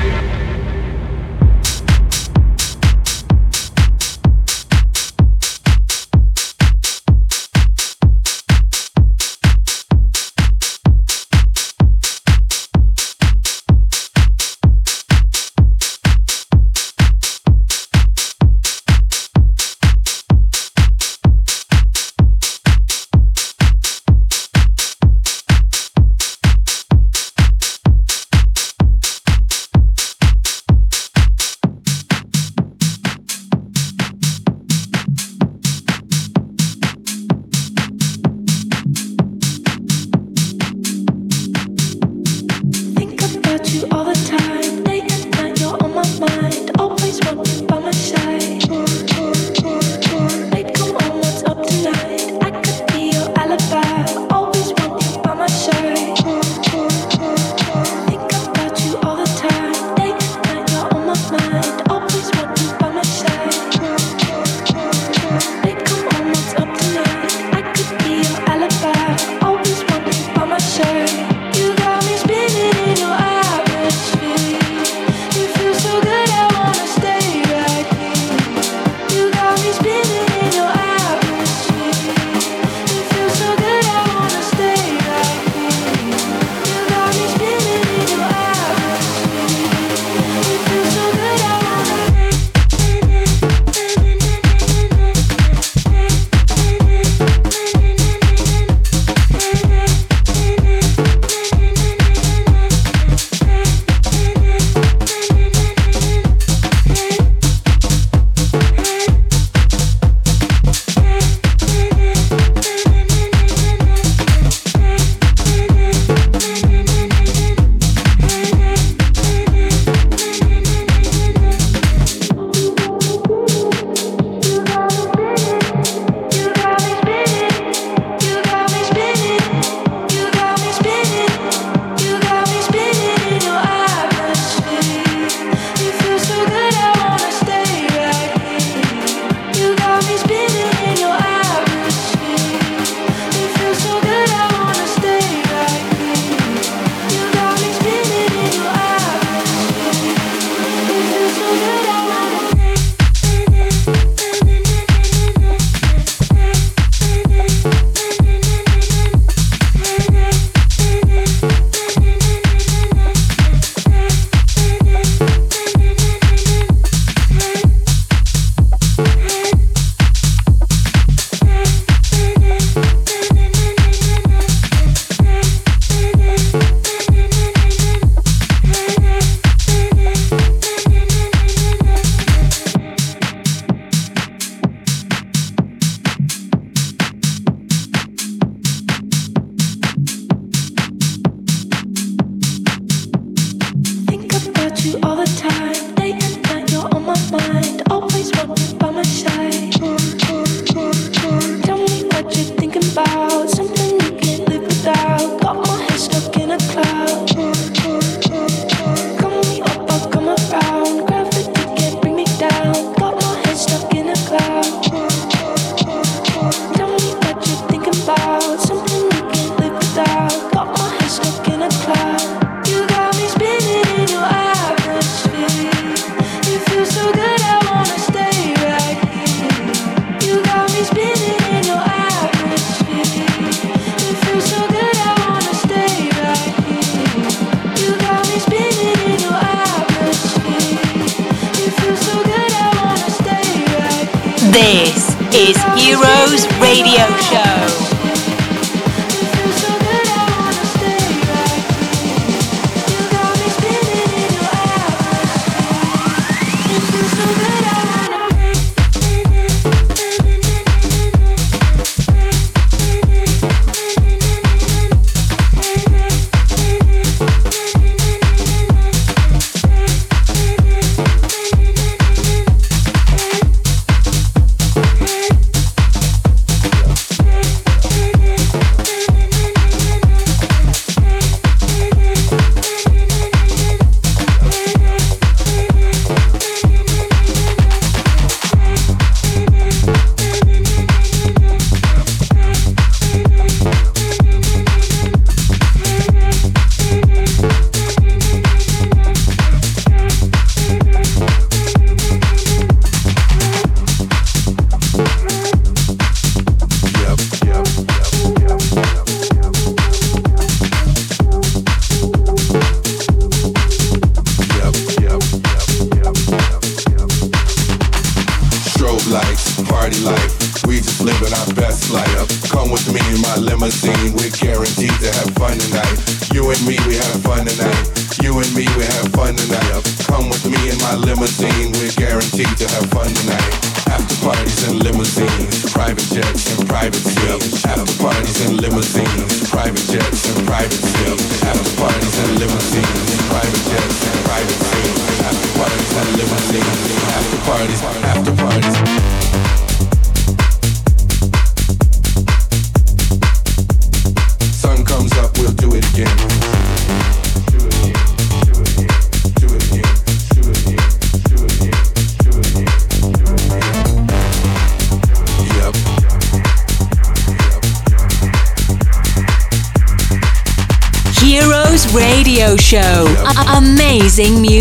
Amazing 374.19 374.43
music. 374.43 374.58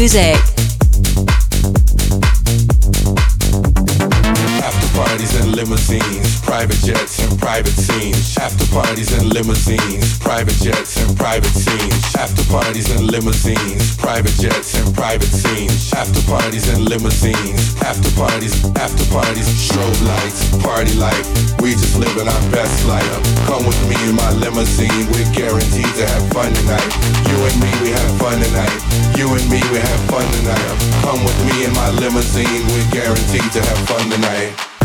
Parties 9.08 9.24
and 9.24 9.34
limousines, 9.34 10.20
private 10.20 10.56
jets 10.60 10.98
and 11.00 11.18
private 11.18 11.54
scenes. 11.56 12.16
After 12.16 12.44
parties 12.52 12.90
and 12.92 13.10
limousines, 13.10 13.96
private 13.96 14.36
jets 14.36 14.76
and 14.76 14.94
private 14.94 15.32
scenes. 15.32 15.94
After 15.94 16.22
parties 16.28 16.68
and 16.70 16.90
limousines, 16.90 17.76
after 17.82 18.10
parties, 18.20 18.56
after 18.76 19.06
parties, 19.12 19.48
strobe 19.48 20.02
lights, 20.04 20.52
party 20.60 20.94
life. 20.96 21.24
We 21.62 21.72
just 21.72 21.98
living 21.98 22.28
our 22.28 22.44
best 22.52 22.86
life. 22.88 23.08
Come 23.48 23.66
with 23.66 23.80
me 23.88 23.96
in 24.10 24.16
my 24.16 24.32
limousine, 24.32 25.08
we're 25.16 25.32
guaranteed 25.32 25.94
to 26.00 26.06
have 26.06 26.26
fun 26.34 26.52
tonight. 26.54 26.92
You 27.32 27.38
and 27.48 27.58
me, 27.64 27.72
we 27.84 27.90
have 27.96 28.12
fun 28.20 28.40
tonight. 28.44 28.76
You 29.16 29.32
and 29.32 29.46
me, 29.50 29.62
we 29.72 29.80
have 29.80 30.02
fun 30.12 30.28
tonight. 30.42 30.68
Come 31.04 31.24
with 31.24 31.40
me 31.48 31.64
in 31.64 31.74
my 31.74 31.90
limousine, 31.96 32.66
we're 32.68 32.92
guaranteed 32.92 33.52
to 33.56 33.62
have 33.64 33.80
fun 33.88 34.10
tonight. 34.10 34.77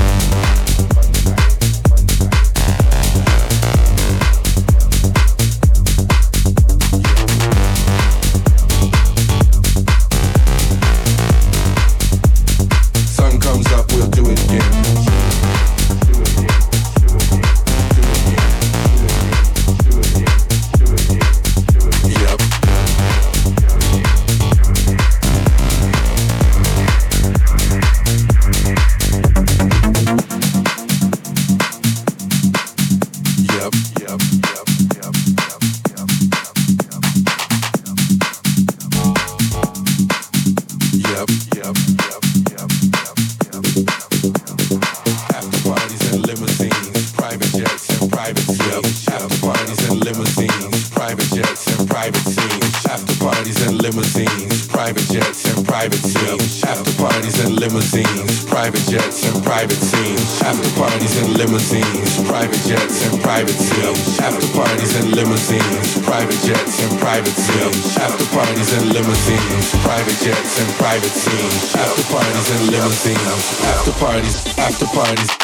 Parties, 74.13 74.59
after 74.59 74.85
parties. 74.89 75.42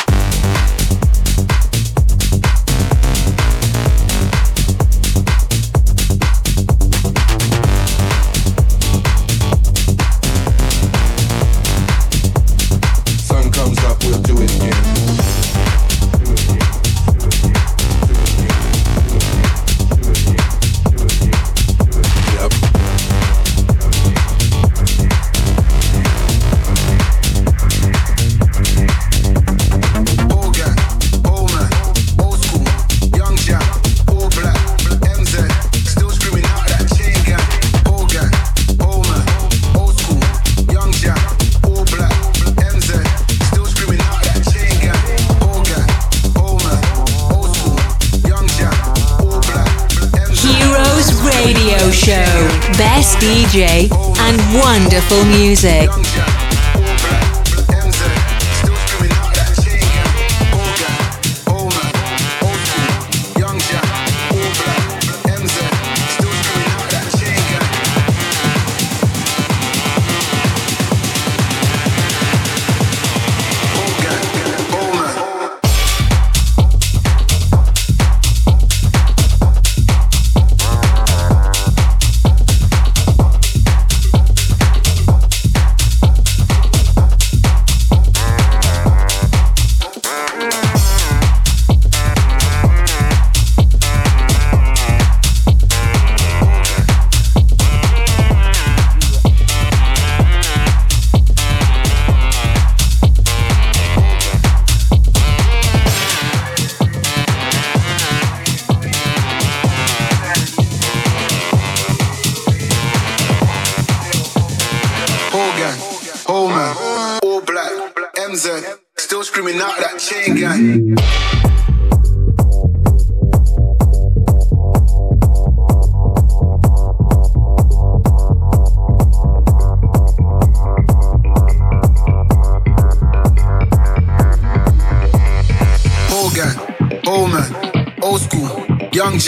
Music. 55.24 55.97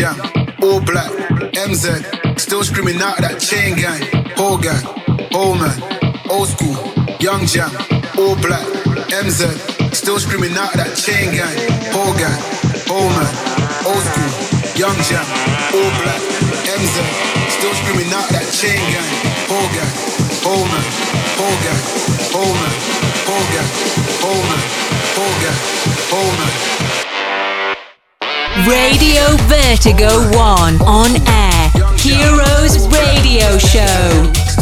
Jam, 0.00 0.16
all 0.62 0.80
black, 0.80 1.10
MZ, 1.52 2.40
still 2.40 2.64
screaming 2.64 3.02
out 3.02 3.18
that 3.18 3.36
chain 3.38 3.76
gang. 3.76 4.00
Whole 4.32 4.56
gang, 4.56 4.80
old 5.36 5.60
man, 5.60 5.76
old 6.30 6.48
school, 6.48 6.72
young 7.20 7.44
jam, 7.44 7.68
all 8.16 8.34
black, 8.40 8.64
MZ, 9.12 9.44
still 9.92 10.18
screaming 10.18 10.56
out 10.56 10.72
that 10.72 10.96
chain 10.96 11.36
gang. 11.36 11.52
Whole 11.92 12.16
gang, 12.16 12.40
old 12.88 13.12
man, 13.12 13.28
old 13.84 14.00
school, 14.00 14.32
young 14.72 14.96
jam, 15.04 15.26
all 15.76 15.92
black, 16.00 16.22
MZ, 16.64 16.96
still 17.52 17.74
screaming 17.84 18.08
out 18.16 18.28
that 18.32 18.48
chain 18.56 18.80
gang. 18.88 19.12
Whole 19.52 19.68
gang, 19.76 19.92
old 20.48 20.64
man, 20.64 20.86
whole 21.36 21.58
gang, 21.60 21.82
old 22.40 22.56
man, 22.56 22.72
whole 23.28 23.48
gang, 23.52 23.70
old 24.24 24.44
man, 24.48 24.64
whole 25.12 25.36
gang, 25.44 25.60
old 26.16 26.32
man. 26.40 27.09
Radio 28.66 29.36
Vertigo 29.46 30.28
1 30.32 30.80
on 30.82 31.16
air. 31.26 31.70
Heroes 31.96 32.86
Radio 32.88 33.58
Show. 33.58 34.59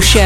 Show. 0.00 0.25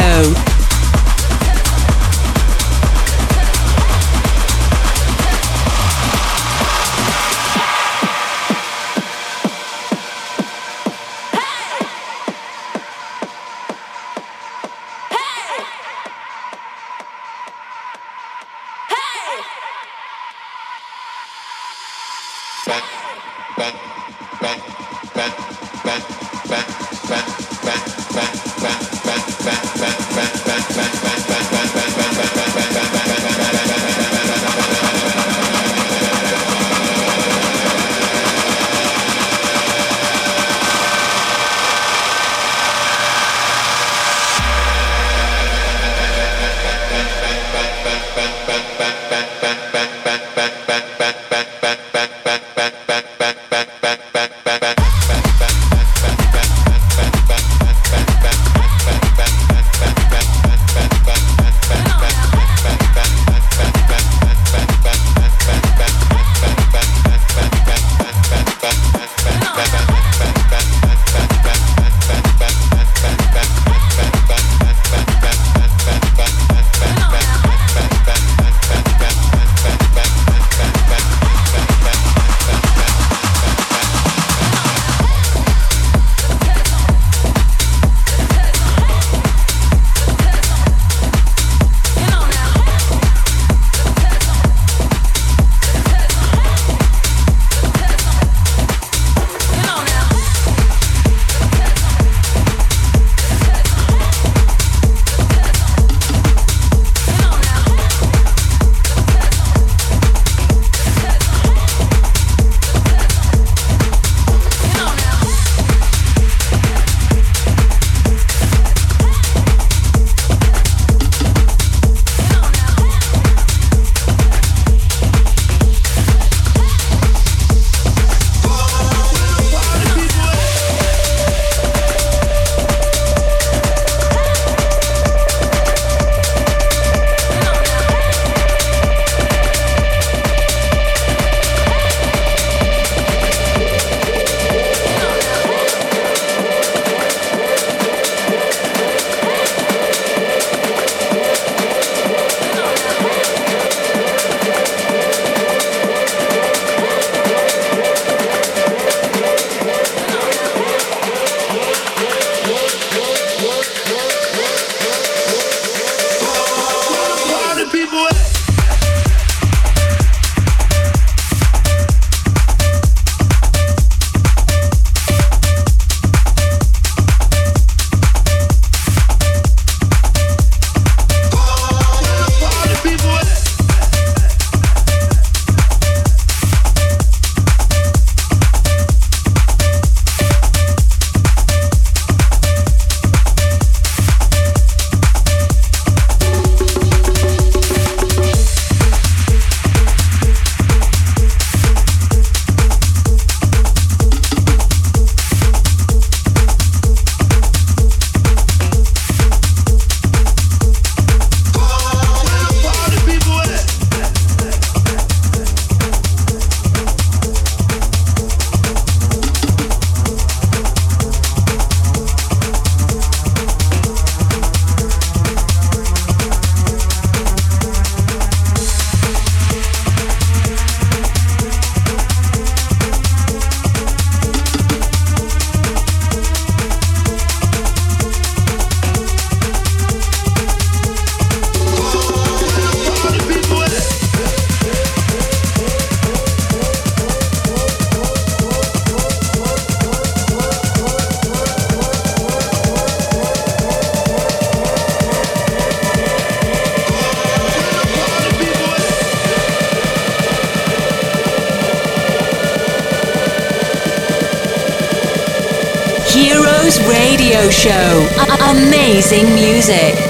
amazing 268.48 269.34
music. 269.34 270.09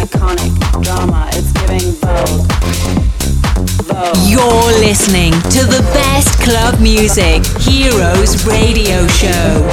iconic 0.00 0.82
drama. 0.82 1.28
It's 1.34 1.52
giving 1.52 1.92
Vogue. 2.00 2.46
Vogue. 3.84 4.16
You're 4.26 4.72
listening 4.80 5.32
to 5.32 5.64
the 5.66 5.82
best 5.92 6.40
club 6.42 6.80
music, 6.80 7.44
Heroes 7.60 8.46
Radio 8.46 9.06
Show. 9.08 9.70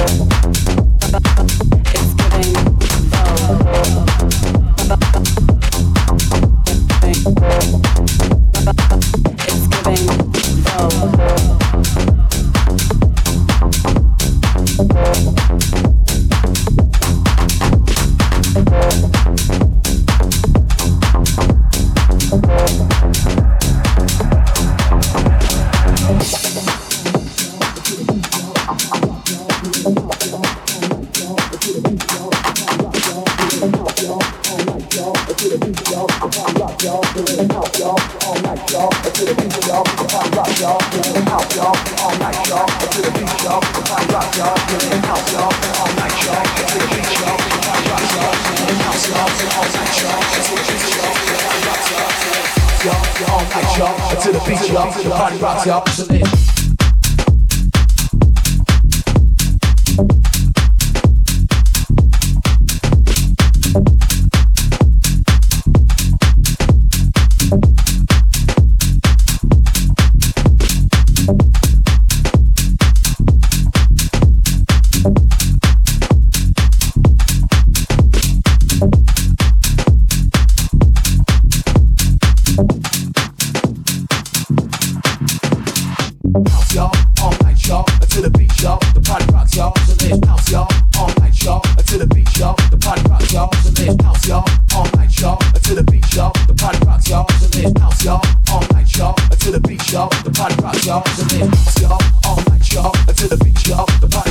brought 55.38 55.64
you 55.66 55.72
up. 55.72 56.37
to 103.18 103.26
the 103.26 103.36
picture 103.36 103.74
of 103.74 103.88
the 104.00 104.06
pie. 104.06 104.27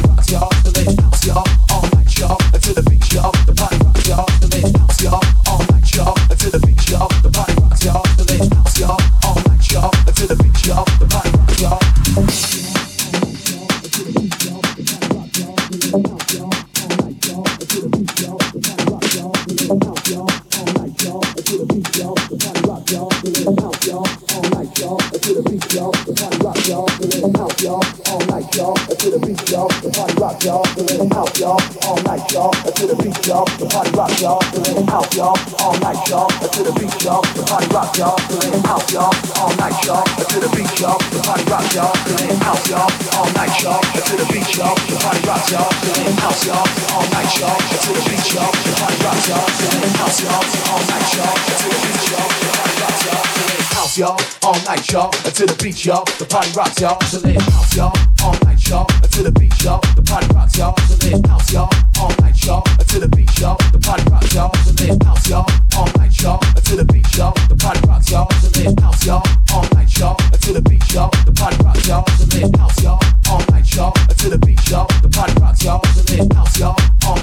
house, 34.97 35.15
y'all, 35.15 35.37
all 35.61 35.77
night, 35.77 36.09
y'all, 36.09 36.27
to 36.27 36.63
the 36.63 36.73
beach, 36.73 37.05
y'all, 37.05 37.21
the 37.37 37.43
party 37.45 37.69
rock, 37.69 37.93
y'all, 37.97 38.17
in 38.49 38.63
house, 38.65 38.89
y'all, 38.91 39.13
all 39.37 39.53
night, 39.61 39.77
y'all, 39.85 40.01
to 40.01 40.39
the 40.41 40.49
beach, 40.57 40.81
y'all, 40.81 40.97
the 41.13 41.21
party 41.21 41.45
rock, 41.53 41.69
y'all, 41.75 41.93
in 42.17 42.33
house, 42.41 42.65
y'all, 42.65 42.89
all 43.13 43.29
night, 43.37 43.53
y'all, 43.61 43.81
to 43.93 44.13
the 44.17 44.25
beach, 44.33 44.57
y'all, 44.57 44.73
the 44.89 44.97
party 44.97 45.21
rock, 45.29 45.45
y'all, 45.53 45.69
in 46.01 46.17
house, 46.17 46.45
y'all, 46.49 46.65
all 46.97 47.05
night, 47.13 47.29
y'all, 47.37 47.57
to 47.61 47.89
the 47.93 48.01
beach, 48.09 48.33
y'all, 48.33 48.49
the 48.49 48.73
party 48.73 48.97
rock, 49.05 49.21
y'all, 49.29 49.45
in 49.69 49.89
house, 50.01 50.17
y'all, 50.25 50.41
all 50.65 50.81
night, 50.89 51.09
y'all, 51.13 51.35
to 51.45 51.65
the 51.69 51.77
beach, 51.77 52.09
y'all, 52.09 52.29
the 52.41 52.49
party 52.57 52.75
rock, 52.81 52.97
y'all, 53.05 53.66
house, 53.77 53.95
y'all, 53.95 54.19
all 54.41 54.59
night, 54.65 54.91
y'all, 54.91 55.13
until 55.23 55.45
the 55.45 55.55
beach, 55.61 55.85
y'all. 55.85 56.03
The 56.17 56.25
party 56.25 56.49
rocks, 56.57 56.81
y'all, 56.81 56.99
so 57.01 57.19
let 57.19 57.39
house, 57.41 57.75
y'all, 57.75 57.93
all 58.23 58.33
night, 58.43 58.67
y'all, 58.67 58.87
until 59.03 59.23
the 59.25 59.31
beach, 59.31 59.63
y'all. 59.63 59.81
The 59.95 60.01
party 60.01 60.27
rocks, 60.33 60.57
y'all, 60.57 60.75
so 60.89 60.95
let 61.05 61.27
house, 61.27 61.53
y'all, 61.53 61.69
all 61.99 62.11
night, 62.19 62.43
y'all, 62.43 62.63
until 62.79 63.01
the 63.01 63.07
beach, 63.07 63.39
y'all. 63.39 63.57
The 63.71 63.79
party 63.79 64.03
rocks, 64.09 64.33
y'all, 64.33 64.51
so 64.65 64.71
let 64.81 65.03
house, 65.03 65.29
y'all 65.29 65.66
all 65.77 65.85
night, 65.97 66.19
y'all, 66.21 66.39
until 66.55 66.77
the 66.77 66.85
beat, 66.85 67.05
y'all. 67.15 67.33
The 67.49 67.55
party 67.55 67.81
rocks, 67.87 68.09
y'all, 68.09 68.27
so 68.41 68.49
live 68.57 68.79
house, 68.81 69.05
y'all, 69.05 69.23
all 69.53 69.65
night, 69.73 69.97
y'all, 69.97 70.17
until 70.33 70.53
the 70.53 70.61
beach, 70.61 70.93
y'all. 70.93 71.11
The 71.25 71.31
party 71.31 71.57
rocks, 71.63 71.87
y'all, 71.87 72.03
so 72.17 72.25
live 72.33 72.55
house, 72.57 72.81
y'all, 72.81 72.99
all 73.29 73.41
night, 73.53 73.75
y'all, 73.75 73.93
until 74.09 74.31
the 74.31 74.39
beat, 74.41 74.59
y'all. 74.69 74.87
The 75.03 75.09
party 75.09 75.39
rocks, 75.39 75.63
y'all, 75.63 75.81
so 75.93 76.01
live 76.11 76.33
house, 76.33 76.57
y'all, 76.57 76.75
all 77.03 77.17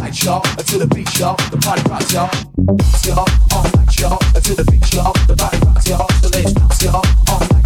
night, 0.00 0.18
y'all, 0.24 0.48
until 0.48 0.72
the 0.80 0.88
beat, 0.88 1.18
y'all. 1.18 1.36
The 1.50 1.58
party 1.60 1.82
rocks, 1.92 2.14
y'all, 2.14 2.30
the 2.40 2.56
beat, 2.56 2.80
house, 2.80 3.04
y'all, 3.06 3.28
all 3.52 3.64
night, 3.76 4.00
y'all, 4.00 4.18
until 4.34 4.56
the 4.56 4.64
beat, 4.64 4.92
y'all. 4.94 5.12
The 5.28 5.36
party 5.36 5.58
rocks, 5.66 5.86
y'all, 5.88 6.06
the 6.22 6.30
beat, 6.32 6.58
house, 6.58 6.82
y'all, 6.82 7.04
all 7.28 7.40
night. 7.52 7.65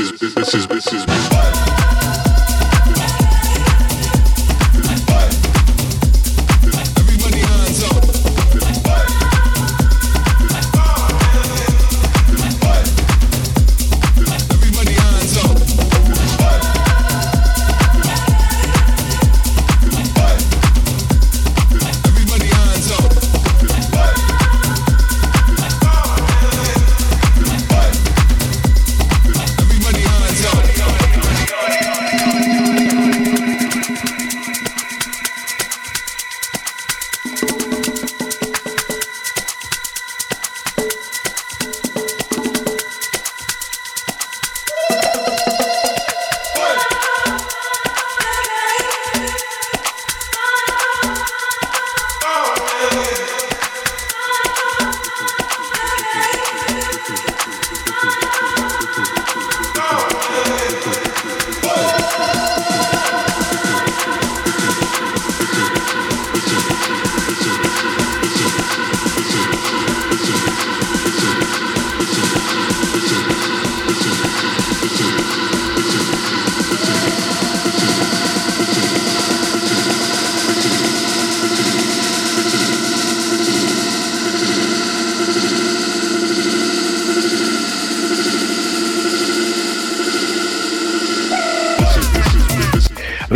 this 0.00 0.22
is 0.22 0.34
this 0.34 0.54
is 0.54 0.66
this 0.66 0.92
is 0.94 1.04
this 1.04 1.32
is 1.32 1.69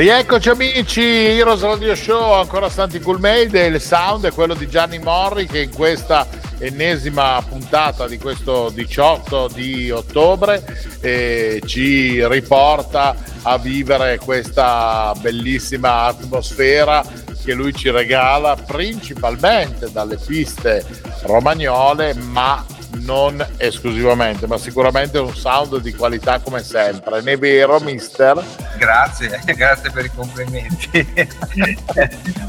Rieccoci 0.05 0.51
amici, 0.51 1.01
Heroes 1.01 1.63
Radio 1.63 1.95
Show, 1.95 2.33
ancora 2.33 2.69
Santi 2.69 3.01
Coolmade, 3.01 3.65
il 3.65 3.81
sound 3.81 4.27
è 4.27 4.33
quello 4.33 4.53
di 4.53 4.69
Gianni 4.69 4.99
Morri 4.99 5.47
che 5.47 5.61
in 5.61 5.73
questa 5.73 6.27
ennesima 6.59 7.43
puntata 7.49 8.07
di 8.07 8.19
questo 8.19 8.69
18 8.69 9.49
di 9.55 9.91
ottobre 9.91 10.63
eh, 11.01 11.63
ci 11.65 12.23
riporta 12.29 13.17
a 13.45 13.57
vivere 13.57 14.19
questa 14.19 15.15
bellissima 15.23 16.03
atmosfera 16.03 17.03
che 17.43 17.55
lui 17.55 17.75
ci 17.75 17.89
regala 17.89 18.57
principalmente 18.57 19.91
dalle 19.91 20.19
piste 20.19 20.85
romagnole 21.23 22.13
ma 22.13 22.63
non 23.01 23.45
esclusivamente, 23.57 24.47
ma 24.47 24.59
sicuramente 24.59 25.19
un 25.19 25.35
sound 25.35 25.81
di 25.81 25.93
qualità 25.93 26.41
come 26.41 26.63
sempre. 26.63 27.23
Ne 27.23 27.33
è 27.33 27.39
vero, 27.39 27.79
mister? 27.81 28.43
Grazie, 28.79 29.41
grazie 29.55 29.91
per 29.91 30.05
i 30.05 30.11
complimenti. 30.15 31.07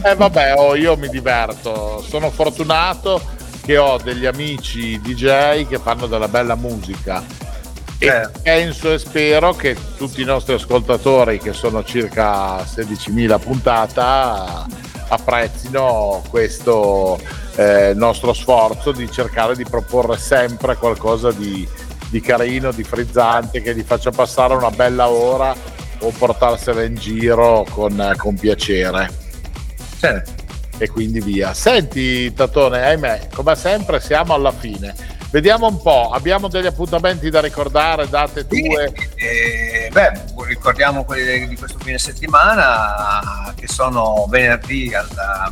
eh 0.03 0.15
vabbè, 0.15 0.53
oh, 0.57 0.75
io 0.75 0.95
mi 0.97 1.09
diverto, 1.09 2.03
sono 2.07 2.29
fortunato 2.29 3.33
che 3.61 3.77
ho 3.77 3.97
degli 3.97 4.25
amici 4.25 4.99
DJ 5.01 5.67
che 5.67 5.79
fanno 5.79 6.05
della 6.05 6.27
bella 6.27 6.55
musica 6.55 7.23
e 7.97 8.07
certo. 8.07 8.39
penso 8.43 8.93
e 8.93 8.99
spero 8.99 9.53
che 9.53 9.75
tutti 9.97 10.21
i 10.21 10.25
nostri 10.25 10.53
ascoltatori, 10.53 11.39
che 11.39 11.53
sono 11.53 11.83
circa 11.83 12.57
16.000 12.57 13.39
puntata, 13.39 14.65
apprezzino 15.07 16.21
questo 16.29 17.19
eh, 17.55 17.93
nostro 17.95 18.33
sforzo 18.33 18.91
di 18.91 19.09
cercare 19.09 19.55
di 19.55 19.63
proporre 19.63 20.17
sempre 20.17 20.75
qualcosa 20.75 21.31
di, 21.31 21.67
di 22.09 22.21
carino, 22.21 22.71
di 22.71 22.83
frizzante, 22.83 23.61
che 23.61 23.75
gli 23.75 23.83
faccia 23.83 24.11
passare 24.11 24.53
una 24.53 24.71
bella 24.71 25.09
ora 25.09 25.55
o 25.99 26.09
portarsela 26.11 26.83
in 26.83 26.95
giro 26.95 27.65
con, 27.69 28.13
con 28.17 28.35
piacere. 28.35 29.09
Certo. 29.99 30.43
E 30.77 30.89
quindi 30.89 31.21
via. 31.21 31.53
Senti, 31.53 32.33
Tatone, 32.33 32.83
ahimè, 32.83 33.29
come 33.33 33.55
sempre 33.55 34.01
siamo 34.01 34.33
alla 34.33 34.51
fine. 34.51 34.93
Vediamo 35.31 35.67
un 35.67 35.81
po', 35.81 36.11
abbiamo 36.11 36.47
degli 36.47 36.65
appuntamenti 36.65 37.29
da 37.29 37.41
ricordare, 37.41 38.07
date 38.07 38.45
tue? 38.47 38.93
Eh, 39.15 39.89
beh, 39.91 40.11
ricordiamo 40.47 41.03
quelli 41.03 41.47
di 41.47 41.57
questo 41.57 41.77
fine 41.79 41.97
settimana, 41.97 43.53
che 43.55 43.67
sono 43.67 44.27
venerdì 44.29 44.93
alla, 44.93 45.51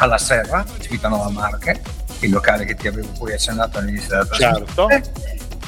alla 0.00 0.18
Serra, 0.18 0.64
Civitanova 0.80 1.28
Marche, 1.28 1.80
il 2.20 2.30
locale 2.30 2.64
che 2.64 2.74
ti 2.74 2.88
avevo 2.88 3.08
poi 3.18 3.34
accennato 3.34 3.78
all'inizio 3.78 4.08
della 4.08 4.26
certo. 4.32 4.88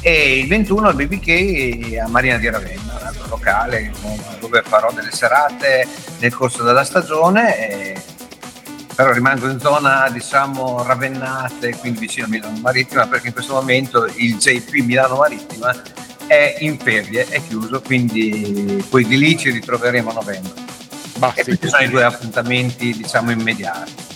e 0.01 0.39
il 0.39 0.49
21 0.49 0.89
al 0.89 0.95
BBK 0.95 1.99
a 1.99 2.09
Marina 2.09 2.37
di 2.39 2.49
Ravenna, 2.49 2.99
un 2.99 3.07
altro 3.07 3.27
locale 3.29 3.93
dove 4.41 4.63
farò 4.67 4.91
delle 4.93 5.13
serate 5.13 5.87
nel 6.19 6.35
corso 6.35 6.63
della 6.63 6.85
stagione. 6.85 8.01
però 8.95 9.13
rimango 9.13 9.49
in 9.49 9.61
zona 9.61 10.09
diciamo 10.11 10.83
ravennate, 10.83 11.77
quindi 11.77 12.01
vicino 12.01 12.27
a 12.27 12.29
Milano 12.29 12.59
Marittima, 12.59 13.07
perché 13.07 13.29
in 13.29 13.33
questo 13.33 13.55
momento 13.55 14.07
il 14.17 14.37
JP 14.37 14.73
Milano 14.85 15.17
Marittima 15.17 15.75
è 16.27 16.57
in 16.61 16.79
ferie, 16.79 17.27
è 17.29 17.43
chiuso, 17.47 17.83
quindi 17.83 18.83
poi 18.89 19.07
di 19.07 19.19
lì 19.19 19.37
ci 19.37 19.51
ritroveremo 19.51 20.11
a 20.11 20.15
novembre. 20.15 20.61
Ma 21.19 21.33
e 21.35 21.43
sì, 21.43 21.45
questi 21.45 21.69
sono 21.69 21.83
i 21.83 21.89
due 21.89 22.05
appuntamenti 22.05 22.93
diciamo 22.97 23.31
immediati. 23.31 24.12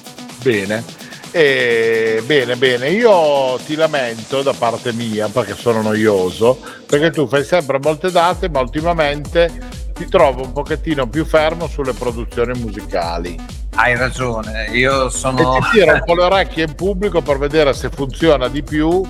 Bene. 0.46 0.84
Eh, 1.32 2.22
bene, 2.24 2.54
bene, 2.54 2.90
io 2.90 3.58
ti 3.66 3.74
lamento 3.74 4.42
da 4.42 4.52
parte 4.52 4.92
mia 4.92 5.28
perché 5.28 5.56
sono 5.56 5.82
noioso, 5.82 6.60
perché 6.86 7.10
tu 7.10 7.26
fai 7.26 7.42
sempre 7.42 7.80
molte 7.82 8.12
date, 8.12 8.48
ma 8.48 8.60
ultimamente 8.60 9.50
ti 9.92 10.06
trovo 10.06 10.44
un 10.44 10.52
pochettino 10.52 11.08
più 11.08 11.24
fermo 11.24 11.66
sulle 11.66 11.94
produzioni 11.94 12.56
musicali. 12.60 13.36
Hai 13.74 13.96
ragione, 13.96 14.68
io 14.70 15.08
sono... 15.08 15.56
E 15.56 15.60
ti 15.60 15.78
tiro 15.78 15.94
un 15.94 16.02
po' 16.04 16.14
le 16.14 16.22
orecchie 16.22 16.64
in 16.64 16.74
pubblico 16.76 17.20
per 17.22 17.38
vedere 17.38 17.74
se 17.74 17.90
funziona 17.90 18.46
di 18.46 18.62
più, 18.62 19.02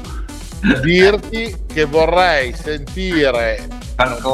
dirti 0.82 1.55
che 1.70 1.84
vorrei 1.84 2.55
sentire, 2.55 3.68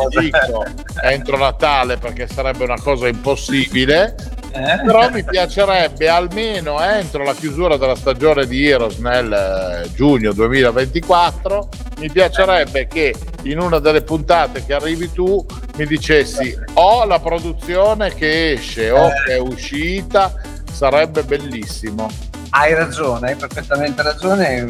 dico 0.08 0.64
entro 1.02 1.36
Natale 1.36 1.96
perché 1.96 2.28
sarebbe 2.28 2.62
una 2.62 2.80
cosa 2.80 3.08
impossibile? 3.08 4.14
Però 4.52 5.10
mi 5.10 5.24
piacerebbe 5.24 6.08
almeno 6.08 6.80
entro 6.80 7.24
la 7.24 7.34
chiusura 7.34 7.76
della 7.76 7.96
stagione 7.96 8.46
di 8.46 8.68
Heroes 8.68 8.98
nel 8.98 9.32
eh, 9.32 9.92
giugno 9.94 10.32
2024 10.32 11.68
mi 11.98 12.10
piacerebbe 12.10 12.86
che 12.86 13.14
in 13.44 13.58
una 13.58 13.78
delle 13.78 14.02
puntate 14.02 14.64
che 14.64 14.74
arrivi 14.74 15.10
tu 15.10 15.44
mi 15.76 15.86
dicessi 15.86 16.56
o 16.74 17.04
la 17.04 17.18
produzione 17.18 18.14
che 18.14 18.52
esce 18.52 18.90
o 18.90 19.08
eh. 19.08 19.12
che 19.26 19.34
è 19.34 19.38
uscita 19.38 20.32
sarebbe 20.70 21.22
bellissimo 21.22 22.08
hai 22.50 22.74
ragione 22.74 23.30
hai 23.30 23.36
perfettamente 23.36 24.02
ragione 24.02 24.66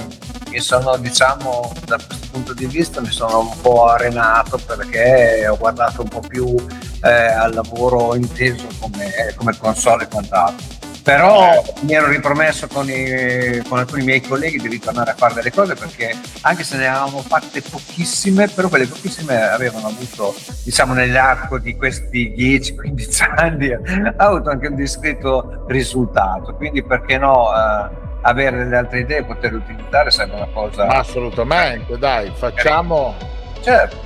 mi 0.53 0.61
sono 0.61 0.97
diciamo 0.99 1.73
da 1.87 1.97
questo 1.97 2.27
punto 2.31 2.53
di 2.53 2.67
vista 2.67 3.01
mi 3.01 3.11
sono 3.11 3.41
un 3.41 3.61
po' 3.63 3.87
arenato 3.87 4.59
perché 4.59 5.49
ho 5.49 5.57
guardato 5.57 6.03
un 6.03 6.09
po' 6.09 6.21
più 6.21 6.55
eh, 7.03 7.11
al 7.11 7.55
lavoro 7.55 8.15
inteso 8.15 8.67
come, 8.79 9.33
come 9.35 9.57
console 9.57 10.05
e 10.05 10.09
quant'altro. 10.09 10.81
Però 11.03 11.61
mi 11.81 11.95
ero 11.95 12.07
ripromesso 12.07 12.69
con, 12.69 12.89
i, 12.89 13.61
con, 13.69 13.79
alcuni 13.79 14.05
miei 14.05 14.21
colleghi 14.21 14.59
di 14.59 14.69
ritornare 14.69 15.11
a 15.11 15.15
fare 15.15 15.35
delle 15.35 15.51
cose 15.51 15.75
perché 15.75 16.17
anche 16.43 16.63
se 16.63 16.77
ne 16.77 16.87
avevamo 16.87 17.23
fatte 17.23 17.61
pochissime 17.61 18.47
però 18.47 18.69
quelle 18.69 18.87
pochissime 18.87 19.43
avevano 19.43 19.89
avuto 19.89 20.33
diciamo 20.63 20.95
nell'arco 20.95 21.59
di 21.59 21.75
questi 21.77 22.35
10-15 22.37 23.33
anni 23.35 23.73
ha 23.73 24.15
avuto 24.17 24.51
anche 24.51 24.69
un 24.69 24.77
discreto 24.77 25.65
risultato. 25.67 26.55
Quindi 26.55 26.85
perché 26.85 27.19
no 27.19 27.49
eh, 27.53 28.11
avere 28.23 28.57
delle 28.59 28.77
altre 28.77 29.01
idee 29.01 29.19
e 29.19 29.25
poterle 29.25 29.59
utilizzare 29.59 30.11
sarebbe 30.11 30.37
una 30.37 30.49
cosa 30.53 30.87
assolutamente 30.87 31.99
dai 31.99 32.33
facciamo 32.35 33.15
certo, 33.61 33.97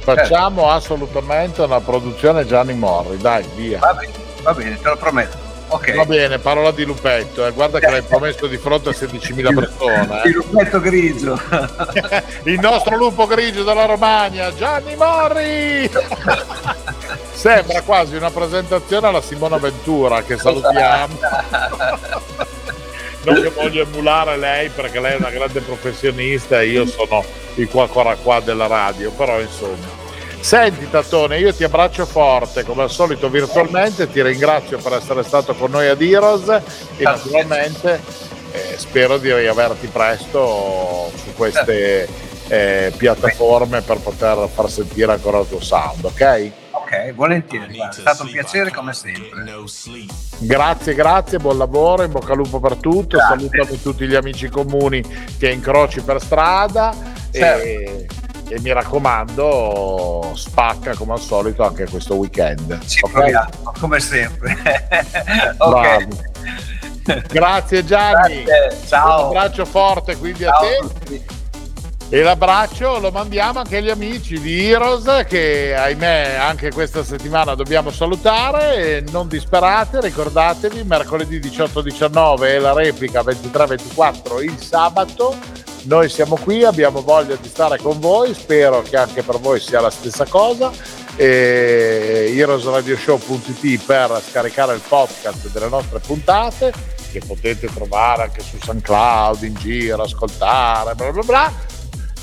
facciamo 0.00 0.62
certo. 0.62 0.74
assolutamente 0.74 1.62
una 1.62 1.80
produzione 1.80 2.46
Gianni 2.46 2.74
Morri 2.74 3.16
dai 3.18 3.44
via 3.54 3.78
va 3.78 3.94
bene, 3.94 4.12
va 4.42 4.54
bene 4.54 4.80
te 4.80 4.88
lo 4.88 4.96
prometto 4.96 5.52
ok. 5.66 5.94
Va 5.94 6.04
bene, 6.04 6.38
parola 6.38 6.70
di 6.70 6.84
Lupetto, 6.84 7.44
eh. 7.46 7.50
guarda 7.50 7.80
che 7.80 7.90
l'hai 7.90 8.02
promesso 8.02 8.46
di 8.46 8.58
fronte 8.58 8.90
a 8.90 8.92
16.000 8.92 9.54
persone. 9.54 10.20
Il 10.24 10.30
Eh. 10.30 10.32
lupetto 10.34 10.78
grigio. 10.80 11.40
Il 12.44 12.60
nostro 12.60 12.96
lupo 12.96 13.26
grigio 13.26 13.64
della 13.64 13.86
Romagna, 13.86 14.54
Gianni 14.54 14.94
Morri! 14.94 15.90
Sembra 17.32 17.80
quasi 17.82 18.14
una 18.14 18.30
presentazione 18.30 19.08
alla 19.08 19.20
Simona 19.22 19.56
Ventura, 19.58 20.22
che 20.22 20.36
salutiamo. 20.36 21.18
Non 23.24 23.42
che 23.42 23.50
voglio 23.50 23.82
emulare 23.82 24.36
lei 24.36 24.68
perché 24.68 25.00
lei 25.00 25.14
è 25.14 25.16
una 25.16 25.30
grande 25.30 25.60
professionista 25.60 26.60
e 26.60 26.68
io 26.68 26.86
sono 26.86 27.24
il 27.54 27.68
qua 27.68 27.88
qua 27.88 28.16
qua 28.22 28.40
della 28.40 28.66
radio, 28.66 29.10
però 29.12 29.40
insomma. 29.40 30.02
Senti 30.40 30.90
Tattone, 30.90 31.38
io 31.38 31.54
ti 31.54 31.64
abbraccio 31.64 32.04
forte 32.04 32.64
come 32.64 32.82
al 32.82 32.90
solito 32.90 33.30
virtualmente, 33.30 34.10
ti 34.10 34.22
ringrazio 34.22 34.76
per 34.76 34.92
essere 34.92 35.22
stato 35.22 35.54
con 35.54 35.70
noi 35.70 35.88
ad 35.88 36.02
Heroes 36.02 36.48
e 36.98 37.02
naturalmente 37.02 37.98
eh, 38.52 38.74
spero 38.76 39.16
di 39.16 39.32
riaverti 39.32 39.86
presto 39.86 41.10
su 41.14 41.32
queste 41.34 42.06
eh, 42.48 42.92
piattaforme 42.94 43.80
per 43.80 43.98
poter 44.00 44.48
far 44.52 44.68
sentire 44.68 45.12
ancora 45.12 45.38
il 45.38 45.48
tuo 45.48 45.62
sound, 45.62 46.04
ok? 46.04 46.50
Ok, 46.94 47.14
volentieri. 47.14 47.74
guarda, 47.76 47.96
È 47.96 48.00
stato 48.00 48.22
un 48.22 48.30
piacere 48.30 48.70
come 48.70 48.92
sempre. 48.92 49.42
Grazie, 50.38 50.94
grazie, 50.94 51.38
buon 51.38 51.58
lavoro, 51.58 52.02
in 52.02 52.10
bocca 52.12 52.32
al 52.32 52.38
lupo 52.38 52.60
per 52.60 52.76
tutto, 52.76 53.16
Grazie. 53.16 53.36
salutami 53.48 53.80
tutti 53.82 54.06
gli 54.06 54.14
amici 54.14 54.48
comuni 54.48 55.02
che 55.38 55.50
incroci 55.50 56.00
per 56.02 56.20
strada 56.20 56.92
e, 57.30 57.38
Certo. 57.38 58.54
e 58.54 58.60
mi 58.60 58.72
raccomando 58.72 60.32
spacca 60.34 60.94
come 60.94 61.12
al 61.14 61.20
solito 61.20 61.64
anche 61.66 61.88
questo 61.88 62.14
weekend. 62.14 62.84
Ci 62.86 63.00
ok? 63.02 63.10
proviamo, 63.12 63.72
come 63.80 64.00
sempre. 64.00 64.56
ok. 65.58 65.70
Bravi. 65.80 66.32
Grazie 67.30 67.84
Gianni, 67.84 68.44
Grazie, 68.44 68.86
ciao. 68.86 69.20
un 69.30 69.36
abbraccio 69.36 69.64
forte 69.66 70.16
quindi 70.16 70.44
a 70.44 70.50
Ciao 70.52 70.60
te 70.60 70.74
a 70.76 70.80
tutti. 70.80 71.24
E 72.08 72.22
l'abbraccio 72.22 72.98
lo 72.98 73.10
mandiamo 73.10 73.60
anche 73.60 73.78
agli 73.78 73.90
amici 73.90 74.38
di 74.38 74.70
Heroes 74.70 75.24
che 75.26 75.74
ahimè 75.74 76.36
anche 76.38 76.70
questa 76.70 77.02
settimana 77.02 77.54
dobbiamo 77.54 77.90
salutare 77.90 79.04
non 79.10 79.26
disperate, 79.26 80.00
ricordatevi 80.00 80.84
mercoledì 80.84 81.38
18-19 81.38 82.42
e 82.44 82.58
la 82.58 82.72
replica 82.72 83.22
23-24 83.22 84.42
il 84.42 84.58
sabato. 84.58 85.36
Noi 85.84 86.08
siamo 86.08 86.36
qui, 86.36 86.64
abbiamo 86.64 87.02
voglia 87.02 87.36
di 87.36 87.48
stare 87.48 87.78
con 87.78 87.98
voi, 88.00 88.32
spero 88.32 88.80
che 88.82 88.96
anche 88.96 89.22
per 89.22 89.38
voi 89.38 89.60
sia 89.60 89.80
la 89.80 89.90
stessa 89.90 90.24
cosa. 90.24 90.70
E 91.16 92.32
heroesradioshow.it 92.34 93.84
per 93.84 94.22
scaricare 94.26 94.74
il 94.74 94.80
podcast 94.86 95.50
delle 95.50 95.68
nostre 95.68 95.98
puntate 96.00 96.72
che 97.12 97.20
potete 97.24 97.68
trovare 97.72 98.24
anche 98.24 98.40
su 98.40 98.58
SoundCloud, 98.60 99.42
in 99.42 99.54
giro, 99.54 100.02
ascoltare, 100.02 100.94
bla 100.94 101.12
bla 101.12 101.22
bla. 101.22 101.52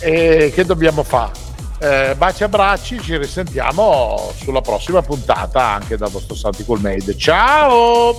E 0.02 0.52
che 0.54 0.66
dobbiamo 0.66 1.04
fare? 1.04 1.32
Eh, 1.80 2.16
baci 2.16 2.43
abbracci, 2.43 2.99
ci 2.99 3.18
risentiamo 3.18 4.32
sulla 4.36 4.62
prossima 4.62 5.02
puntata 5.02 5.64
anche 5.64 5.95
dal 5.97 6.10
vostro 6.10 6.36
Santi 6.36 6.66
Coolmade. 6.66 7.16
Ciao! 7.18 8.10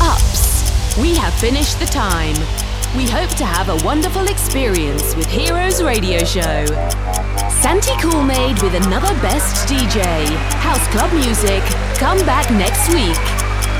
Ups, 0.00 0.96
we 0.96 1.16
have 1.16 1.32
finished 1.34 1.78
the 1.78 1.86
time. 1.86 2.36
We 2.96 3.08
hope 3.08 3.34
to 3.36 3.44
have 3.44 3.68
a 3.68 3.76
wonderful 3.84 4.26
experience 4.28 5.14
with 5.14 5.26
Heroes 5.26 5.82
Radio 5.82 6.24
Show. 6.24 6.64
Santi 7.60 7.92
Coolmade 8.00 8.62
with 8.62 8.74
another 8.74 9.14
best 9.20 9.68
DJ. 9.68 10.02
House 10.60 10.86
Club 10.88 11.12
Music. 11.12 11.62
Come 11.98 12.24
back 12.24 12.50
next 12.50 12.92
week. 12.94 13.47